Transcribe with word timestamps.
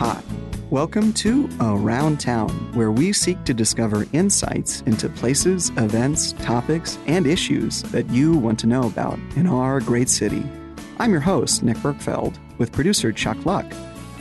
Hi. 0.00 0.22
Welcome 0.70 1.12
to 1.12 1.46
Around 1.60 2.20
Town, 2.20 2.48
where 2.72 2.90
we 2.90 3.12
seek 3.12 3.44
to 3.44 3.52
discover 3.52 4.06
insights 4.14 4.80
into 4.86 5.10
places, 5.10 5.68
events, 5.76 6.32
topics, 6.32 6.96
and 7.06 7.26
issues 7.26 7.82
that 7.92 8.08
you 8.08 8.32
want 8.32 8.58
to 8.60 8.66
know 8.66 8.84
about 8.84 9.18
in 9.36 9.46
our 9.46 9.78
great 9.78 10.08
city. 10.08 10.42
I'm 10.98 11.10
your 11.10 11.20
host, 11.20 11.62
Nick 11.62 11.76
Berkfeld, 11.76 12.38
with 12.56 12.72
producer 12.72 13.12
Chuck 13.12 13.44
Luck. 13.44 13.70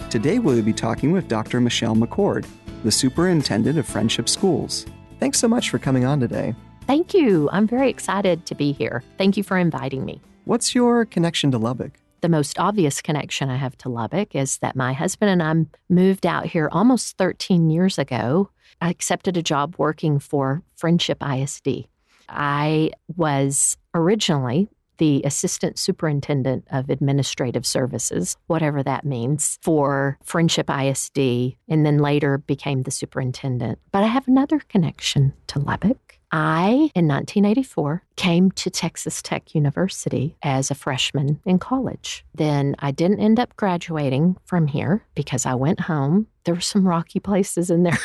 Today 0.09 0.39
we'll 0.39 0.61
be 0.63 0.73
talking 0.73 1.13
with 1.13 1.29
Dr. 1.29 1.61
Michelle 1.61 1.95
McCord, 1.95 2.45
the 2.83 2.91
superintendent 2.91 3.79
of 3.79 3.87
Frenship 3.87 4.27
Schools. 4.27 4.85
Thanks 5.21 5.39
so 5.39 5.47
much 5.47 5.69
for 5.69 5.79
coming 5.79 6.03
on 6.03 6.19
today. 6.19 6.55
Thank 6.87 7.13
you. 7.13 7.49
I'm 7.53 7.67
very 7.67 7.89
excited 7.89 8.45
to 8.47 8.53
be 8.53 8.73
here. 8.73 9.01
Thank 9.17 9.37
you 9.37 9.43
for 9.43 9.57
inviting 9.57 10.03
me. 10.03 10.19
What's 10.43 10.75
your 10.75 11.05
connection 11.05 11.51
to 11.51 11.57
Lubbock? 11.57 11.93
The 12.21 12.29
most 12.29 12.59
obvious 12.59 13.01
connection 13.01 13.49
I 13.49 13.55
have 13.55 13.77
to 13.79 13.89
Lubbock 13.89 14.35
is 14.35 14.57
that 14.57 14.75
my 14.75 14.93
husband 14.93 15.31
and 15.31 15.43
I 15.43 15.93
moved 15.93 16.25
out 16.25 16.45
here 16.45 16.69
almost 16.71 17.17
13 17.17 17.69
years 17.69 17.97
ago. 17.97 18.49
I 18.81 18.89
accepted 18.89 19.37
a 19.37 19.43
job 19.43 19.75
working 19.77 20.19
for 20.19 20.61
Frenship 20.77 21.21
ISD. 21.21 21.87
I 22.27 22.91
was 23.15 23.77
originally 23.93 24.69
the 24.99 25.21
assistant 25.25 25.79
superintendent 25.79 26.65
of 26.71 26.89
administrative 26.89 27.65
services, 27.65 28.37
whatever 28.47 28.83
that 28.83 29.05
means, 29.05 29.57
for 29.61 30.17
Frenship 30.23 30.69
ISD, 30.69 31.57
and 31.67 31.85
then 31.85 31.97
later 31.97 32.37
became 32.37 32.83
the 32.83 32.91
superintendent. 32.91 33.79
But 33.91 34.03
I 34.03 34.07
have 34.07 34.27
another 34.27 34.59
connection 34.59 35.33
to 35.47 35.59
Lubbock. 35.59 36.19
I, 36.31 36.91
in 36.93 37.07
1984, 37.07 38.03
came 38.15 38.51
to 38.51 38.69
Texas 38.69 39.21
Tech 39.21 39.55
University 39.55 40.35
as 40.43 40.69
a 40.69 40.75
freshman 40.75 41.39
in 41.43 41.57
college. 41.57 42.23
Then 42.35 42.75
I 42.79 42.91
didn't 42.91 43.19
end 43.19 43.39
up 43.39 43.55
graduating 43.55 44.37
from 44.45 44.67
here 44.67 45.03
because 45.15 45.47
I 45.47 45.55
went 45.55 45.79
home. 45.79 46.27
There 46.43 46.53
were 46.53 46.61
some 46.61 46.87
rocky 46.87 47.19
places 47.19 47.71
in 47.71 47.81
there 47.81 47.97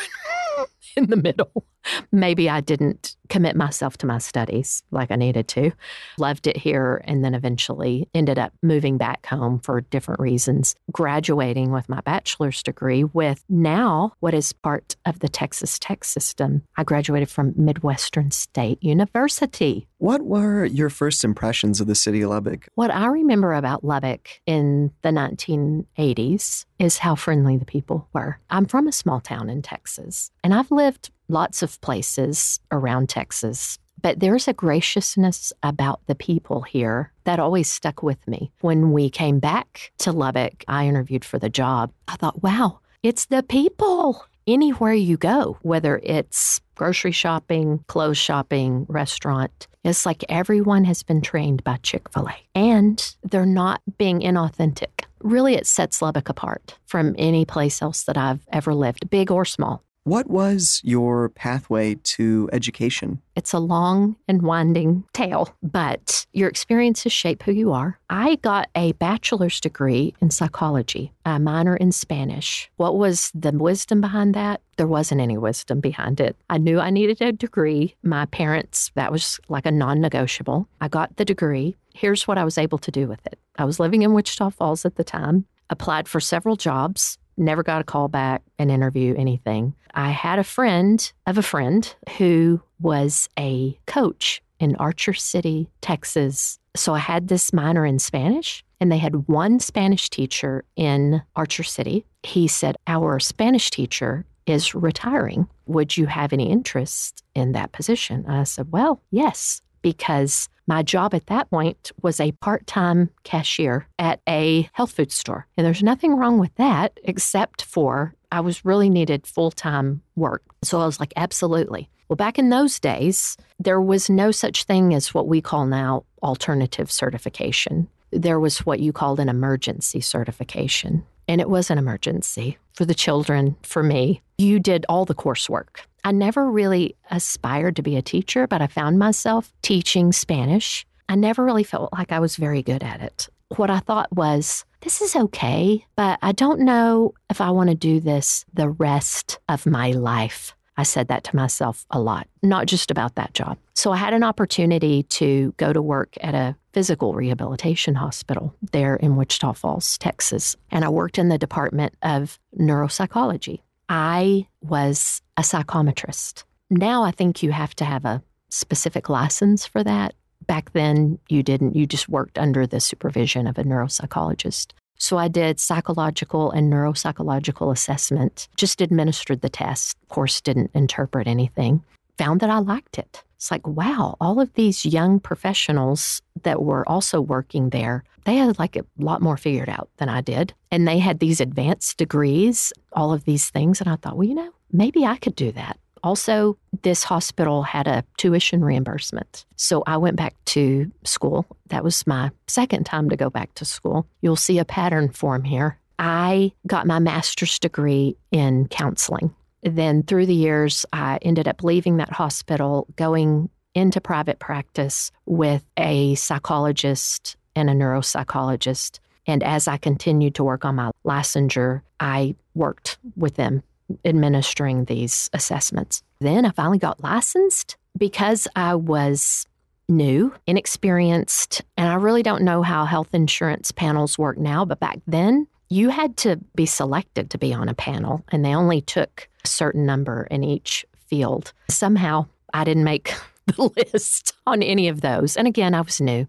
in 0.97 1.09
the 1.11 1.17
middle. 1.17 1.65
Maybe 2.11 2.49
I 2.49 2.61
didn't 2.61 3.15
commit 3.29 3.55
myself 3.55 3.97
to 3.97 4.05
my 4.05 4.17
studies 4.17 4.83
like 4.91 5.11
I 5.11 5.15
needed 5.15 5.47
to. 5.49 5.71
Loved 6.17 6.47
it 6.47 6.57
here 6.57 7.01
and 7.05 7.23
then 7.23 7.33
eventually 7.33 8.07
ended 8.13 8.37
up 8.37 8.53
moving 8.61 8.97
back 8.97 9.25
home 9.25 9.59
for 9.59 9.81
different 9.81 10.19
reasons, 10.19 10.75
graduating 10.91 11.71
with 11.71 11.89
my 11.89 12.01
bachelor's 12.01 12.61
degree 12.61 13.03
with 13.03 13.43
now 13.49 14.13
what 14.19 14.33
is 14.33 14.53
part 14.53 14.95
of 15.05 15.19
the 15.19 15.29
Texas 15.29 15.79
Tech 15.79 16.03
system. 16.03 16.63
I 16.77 16.83
graduated 16.83 17.29
from 17.29 17.53
Midwestern 17.55 18.31
State 18.31 18.81
University. 18.83 19.87
What 19.97 20.21
were 20.21 20.65
your 20.65 20.89
first 20.89 21.23
impressions 21.23 21.81
of 21.81 21.87
the 21.87 21.95
city 21.95 22.21
of 22.21 22.29
Lubbock? 22.29 22.67
What 22.75 22.91
I 22.91 23.07
remember 23.07 23.53
about 23.53 23.83
Lubbock 23.83 24.41
in 24.45 24.91
the 25.01 25.09
1980s 25.09 26.65
is 26.77 26.97
how 26.99 27.15
friendly 27.15 27.57
the 27.57 27.65
people 27.65 28.07
were. 28.13 28.39
I'm 28.49 28.65
from 28.65 28.87
a 28.87 28.91
small 28.91 29.21
town 29.21 29.49
in 29.49 29.61
Texas, 29.61 30.31
and 30.43 30.53
I've 30.53 30.71
lived 30.71 31.11
lots 31.27 31.61
of 31.61 31.79
places 31.81 32.59
around 32.71 33.09
Texas. 33.09 33.77
But 34.01 34.19
there's 34.19 34.47
a 34.47 34.53
graciousness 34.53 35.51
about 35.63 36.01
the 36.05 36.15
people 36.15 36.61
here 36.61 37.11
that 37.23 37.39
always 37.39 37.69
stuck 37.69 38.03
with 38.03 38.27
me. 38.27 38.51
When 38.61 38.91
we 38.91 39.09
came 39.09 39.39
back 39.39 39.91
to 39.99 40.11
Lubbock, 40.11 40.63
I 40.67 40.85
interviewed 40.87 41.25
for 41.25 41.39
the 41.39 41.49
job. 41.49 41.91
I 42.07 42.15
thought, 42.15 42.43
wow, 42.43 42.79
it's 43.01 43.25
the 43.25 43.41
people. 43.41 44.23
Anywhere 44.47 44.93
you 44.93 45.17
go, 45.17 45.57
whether 45.63 45.99
it's 46.03 46.61
grocery 46.75 47.11
shopping, 47.11 47.83
clothes 47.87 48.19
shopping, 48.19 48.85
restaurant, 48.87 49.67
it's 49.83 50.05
like 50.05 50.23
everyone 50.29 50.83
has 50.83 51.01
been 51.01 51.21
trained 51.21 51.63
by 51.63 51.77
Chick 51.77 52.11
fil 52.11 52.27
A 52.29 52.35
and 52.53 53.15
they're 53.23 53.45
not 53.45 53.81
being 53.97 54.19
inauthentic. 54.19 55.05
Really, 55.21 55.55
it 55.55 55.65
sets 55.65 56.01
Lubbock 56.01 56.29
apart 56.29 56.77
from 56.85 57.15
any 57.17 57.45
place 57.45 57.81
else 57.81 58.03
that 58.03 58.17
I've 58.17 58.45
ever 58.51 58.73
lived, 58.75 59.09
big 59.09 59.31
or 59.31 59.45
small. 59.45 59.83
What 60.05 60.29
was 60.29 60.81
your 60.83 61.29
pathway 61.29 61.95
to 61.95 62.47
education? 62.53 63.23
It's 63.35 63.53
a 63.53 63.59
long 63.59 64.17
and 64.27 64.43
winding 64.43 65.03
tale, 65.13 65.49
but 65.63 66.27
your 66.31 66.47
experiences 66.47 67.11
shape 67.11 67.41
who 67.41 67.51
you 67.51 67.71
are. 67.71 67.99
I 68.07 68.35
got 68.35 68.69
a 68.75 68.91
bachelor's 68.91 69.59
degree 69.59 70.13
in 70.21 70.29
psychology, 70.29 71.11
a 71.25 71.39
minor 71.39 71.75
in 71.75 71.91
Spanish. 71.91 72.69
What 72.75 72.97
was 72.97 73.31
the 73.33 73.51
wisdom 73.51 73.99
behind 73.99 74.35
that? 74.35 74.61
There 74.77 74.85
wasn't 74.85 75.21
any 75.21 75.39
wisdom 75.39 75.79
behind 75.79 76.19
it. 76.19 76.35
I 76.51 76.59
knew 76.59 76.79
I 76.79 76.91
needed 76.91 77.19
a 77.23 77.31
degree. 77.31 77.95
My 78.03 78.27
parents, 78.27 78.91
that 78.93 79.11
was 79.11 79.39
like 79.49 79.65
a 79.65 79.71
non 79.71 80.01
negotiable. 80.01 80.67
I 80.81 80.87
got 80.87 81.17
the 81.17 81.25
degree. 81.25 81.77
Here's 81.95 82.27
what 82.27 82.37
I 82.37 82.45
was 82.45 82.59
able 82.59 82.77
to 82.77 82.91
do 82.91 83.07
with 83.07 83.25
it 83.25 83.39
I 83.57 83.65
was 83.65 83.79
living 83.79 84.03
in 84.03 84.13
Wichita 84.13 84.51
Falls 84.51 84.85
at 84.85 84.97
the 84.97 85.03
time, 85.03 85.47
applied 85.71 86.07
for 86.07 86.19
several 86.19 86.57
jobs, 86.57 87.17
never 87.37 87.63
got 87.63 87.81
a 87.81 87.85
call 87.85 88.07
back, 88.07 88.43
an 88.59 88.69
interview, 88.69 89.15
anything. 89.17 89.73
I 89.93 90.11
had 90.11 90.39
a 90.39 90.43
friend 90.43 91.11
of 91.25 91.37
a 91.37 91.43
friend 91.43 91.93
who 92.17 92.61
was 92.79 93.29
a 93.37 93.79
coach 93.85 94.41
in 94.59 94.75
Archer 94.77 95.13
City, 95.13 95.69
Texas. 95.81 96.59
So 96.75 96.93
I 96.93 96.99
had 96.99 97.27
this 97.27 97.53
minor 97.53 97.85
in 97.85 97.99
Spanish, 97.99 98.63
and 98.79 98.91
they 98.91 98.97
had 98.97 99.27
one 99.27 99.59
Spanish 99.59 100.09
teacher 100.09 100.63
in 100.75 101.21
Archer 101.35 101.63
City. 101.63 102.05
He 102.23 102.47
said, 102.47 102.75
Our 102.87 103.19
Spanish 103.19 103.69
teacher 103.69 104.25
is 104.45 104.75
retiring. 104.75 105.47
Would 105.65 105.97
you 105.97 106.05
have 106.05 106.33
any 106.33 106.49
interest 106.49 107.23
in 107.33 107.53
that 107.53 107.71
position? 107.71 108.25
I 108.27 108.43
said, 108.43 108.71
Well, 108.71 109.01
yes, 109.11 109.61
because 109.81 110.49
my 110.67 110.83
job 110.83 111.13
at 111.13 111.27
that 111.27 111.49
point 111.49 111.91
was 112.01 112.19
a 112.19 112.31
part 112.33 112.65
time 112.67 113.09
cashier 113.23 113.87
at 113.99 114.19
a 114.27 114.69
health 114.73 114.91
food 114.91 115.11
store. 115.11 115.47
And 115.57 115.65
there's 115.65 115.83
nothing 115.83 116.15
wrong 116.15 116.39
with 116.39 116.53
that 116.55 116.99
except 117.03 117.63
for 117.63 118.15
I 118.31 118.41
was 118.41 118.65
really 118.65 118.89
needed 118.89 119.27
full 119.27 119.51
time 119.51 120.01
work. 120.15 120.43
So 120.63 120.81
I 120.81 120.85
was 120.85 120.99
like, 120.99 121.13
absolutely. 121.15 121.89
Well, 122.09 122.17
back 122.17 122.37
in 122.37 122.49
those 122.49 122.79
days, 122.79 123.37
there 123.59 123.81
was 123.81 124.09
no 124.09 124.31
such 124.31 124.65
thing 124.65 124.93
as 124.93 125.13
what 125.13 125.27
we 125.27 125.41
call 125.41 125.65
now 125.65 126.03
alternative 126.21 126.91
certification. 126.91 127.87
There 128.11 128.39
was 128.39 128.59
what 128.59 128.79
you 128.79 128.93
called 128.93 129.19
an 129.19 129.29
emergency 129.29 130.01
certification. 130.01 131.03
And 131.27 131.41
it 131.41 131.49
was 131.49 131.69
an 131.69 131.77
emergency 131.77 132.57
for 132.73 132.85
the 132.85 132.93
children, 132.93 133.55
for 133.63 133.81
me. 133.81 134.21
You 134.37 134.59
did 134.59 134.85
all 134.89 135.05
the 135.05 135.15
coursework. 135.15 135.79
I 136.03 136.11
never 136.11 136.49
really 136.49 136.95
aspired 137.09 137.75
to 137.77 137.81
be 137.81 137.95
a 137.95 138.01
teacher, 138.01 138.47
but 138.47 138.61
I 138.61 138.67
found 138.67 138.99
myself 138.99 139.51
teaching 139.61 140.11
Spanish. 140.11 140.85
I 141.09 141.15
never 141.15 141.43
really 141.43 141.63
felt 141.63 141.91
like 141.93 142.11
I 142.11 142.19
was 142.19 142.35
very 142.35 142.61
good 142.61 142.83
at 142.83 143.01
it. 143.01 143.27
What 143.57 143.69
I 143.69 143.79
thought 143.79 144.11
was, 144.11 144.65
this 144.81 145.01
is 145.01 145.15
okay, 145.15 145.85
but 145.95 146.19
I 146.21 146.31
don't 146.31 146.61
know 146.61 147.13
if 147.29 147.41
I 147.41 147.49
want 147.51 147.69
to 147.69 147.75
do 147.75 147.99
this 147.99 148.45
the 148.53 148.69
rest 148.69 149.39
of 149.49 149.65
my 149.65 149.91
life. 149.91 150.55
I 150.77 150.83
said 150.83 151.07
that 151.07 151.23
to 151.25 151.35
myself 151.35 151.85
a 151.89 151.99
lot, 151.99 152.27
not 152.43 152.65
just 152.67 152.91
about 152.91 153.15
that 153.15 153.33
job. 153.33 153.57
So 153.73 153.91
I 153.91 153.97
had 153.97 154.13
an 154.13 154.23
opportunity 154.23 155.03
to 155.03 155.53
go 155.57 155.71
to 155.71 155.81
work 155.81 156.15
at 156.21 156.35
a 156.35 156.55
physical 156.73 157.13
rehabilitation 157.13 157.95
hospital 157.95 158.53
there 158.71 158.95
in 158.95 159.15
Wichita 159.15 159.53
Falls, 159.53 159.97
Texas. 159.97 160.55
And 160.71 160.83
I 160.83 160.89
worked 160.89 161.17
in 161.17 161.29
the 161.29 161.37
department 161.37 161.93
of 162.01 162.39
neuropsychology. 162.59 163.61
I 163.87 164.47
was 164.61 165.21
a 165.37 165.41
psychometrist. 165.41 166.43
Now 166.69 167.03
I 167.03 167.11
think 167.11 167.43
you 167.43 167.51
have 167.51 167.75
to 167.75 167.85
have 167.85 168.05
a 168.05 168.21
specific 168.49 169.09
license 169.09 169.65
for 169.65 169.83
that. 169.83 170.13
Back 170.47 170.73
then, 170.73 171.19
you 171.29 171.43
didn't. 171.43 171.75
You 171.75 171.87
just 171.87 172.09
worked 172.09 172.37
under 172.37 172.67
the 172.67 172.79
supervision 172.79 173.47
of 173.47 173.57
a 173.57 173.63
neuropsychologist. 173.63 174.73
So 174.97 175.17
I 175.17 175.27
did 175.27 175.59
psychological 175.59 176.51
and 176.51 176.71
neuropsychological 176.71 177.71
assessment, 177.71 178.47
just 178.55 178.81
administered 178.81 179.41
the 179.41 179.49
test, 179.49 179.97
of 180.03 180.09
course, 180.09 180.41
didn't 180.41 180.71
interpret 180.73 181.27
anything. 181.27 181.83
Found 182.17 182.39
that 182.39 182.49
I 182.49 182.59
liked 182.59 182.97
it. 182.97 183.23
It's 183.35 183.51
like, 183.51 183.67
wow, 183.67 184.15
all 184.21 184.39
of 184.39 184.53
these 184.53 184.85
young 184.85 185.19
professionals 185.19 186.21
that 186.43 186.63
were 186.63 186.87
also 186.87 187.19
working 187.19 187.69
there, 187.69 188.03
they 188.23 188.37
had 188.37 188.57
like 188.57 188.75
a 188.77 188.85
lot 188.97 189.21
more 189.21 189.37
figured 189.37 189.69
out 189.69 189.89
than 189.97 190.09
I 190.09 190.21
did. 190.21 190.53
And 190.71 190.87
they 190.87 190.99
had 190.99 191.19
these 191.19 191.41
advanced 191.41 191.97
degrees, 191.97 192.71
all 192.93 193.13
of 193.13 193.25
these 193.25 193.49
things. 193.49 193.81
And 193.81 193.89
I 193.89 193.97
thought, 193.97 194.15
well, 194.17 194.27
you 194.27 194.35
know, 194.35 194.51
maybe 194.71 195.05
I 195.05 195.17
could 195.17 195.35
do 195.35 195.51
that. 195.51 195.77
Also, 196.05 196.55
this 196.83 197.03
hospital 197.03 197.63
had 197.63 197.87
a 197.87 198.05
tuition 198.17 198.63
reimbursement. 198.63 199.43
So 199.55 199.83
I 199.87 199.97
went 199.97 200.17
back 200.17 200.35
to 200.45 200.91
school. 201.03 201.47
That 201.69 201.83
was 201.83 202.05
my 202.05 202.29
second 202.45 202.85
time 202.85 203.09
to 203.09 203.17
go 203.17 203.31
back 203.31 203.55
to 203.55 203.65
school. 203.65 204.05
You'll 204.21 204.35
see 204.35 204.59
a 204.59 204.65
pattern 204.65 205.09
form 205.09 205.43
here. 205.43 205.79
I 205.97 206.51
got 206.67 206.85
my 206.85 206.99
master's 206.99 207.57
degree 207.57 208.15
in 208.31 208.67
counseling. 208.67 209.33
Then 209.63 210.03
through 210.03 210.27
the 210.27 210.35
years, 210.35 210.85
I 210.93 211.17
ended 211.23 211.47
up 211.47 211.63
leaving 211.63 211.97
that 211.97 212.11
hospital, 212.11 212.85
going 212.97 213.49
into 213.73 213.99
private 213.99 214.37
practice 214.37 215.11
with 215.25 215.65
a 215.75 216.13
psychologist 216.13 217.35
and 217.55 217.67
a 217.67 217.73
neuropsychologist. 217.73 218.99
And 219.25 219.41
as 219.41 219.67
I 219.67 219.77
continued 219.77 220.35
to 220.35 220.43
work 220.43 220.65
on 220.65 220.75
my 220.75 220.91
licensure, 221.03 221.81
I 221.99 222.35
worked 222.53 222.99
with 223.15 223.37
them 223.37 223.63
administering 224.03 224.85
these 224.85 225.29
assessments. 225.33 226.01
Then 226.19 226.45
I 226.45 226.51
finally 226.51 226.79
got 226.79 227.03
licensed 227.03 227.77
because 227.97 228.47
I 228.55 228.75
was 228.75 229.45
new, 229.87 230.33
inexperienced, 230.47 231.61
and 231.77 231.87
I 231.87 231.95
really 231.95 232.23
don't 232.23 232.41
know 232.43 232.63
how 232.63 232.85
health 232.85 233.09
insurance 233.13 233.71
panels 233.71 234.17
work 234.17 234.37
now, 234.37 234.65
but 234.65 234.79
back 234.79 234.99
then 235.07 235.47
You 235.69 235.89
had 235.89 236.15
to 236.17 236.37
be 236.55 236.65
selected 236.67 237.31
to 237.31 237.37
be 237.37 237.53
on 237.53 237.69
a 237.69 237.73
panel, 237.73 238.23
and 238.31 238.45
they 238.45 238.53
only 238.53 238.81
took 238.81 239.27
a 239.43 239.47
certain 239.47 239.85
number 239.85 240.27
in 240.29 240.43
each 240.43 240.85
field. 241.07 241.53
Somehow, 241.69 242.27
I 242.53 242.63
didn't 242.63 242.83
make 242.83 243.13
the 243.47 243.71
list 243.75 244.33
on 244.45 244.61
any 244.61 244.87
of 244.87 245.01
those. 245.01 245.35
And 245.35 245.47
again, 245.47 245.73
I 245.73 245.81
was 245.81 245.99
new. 245.99 246.27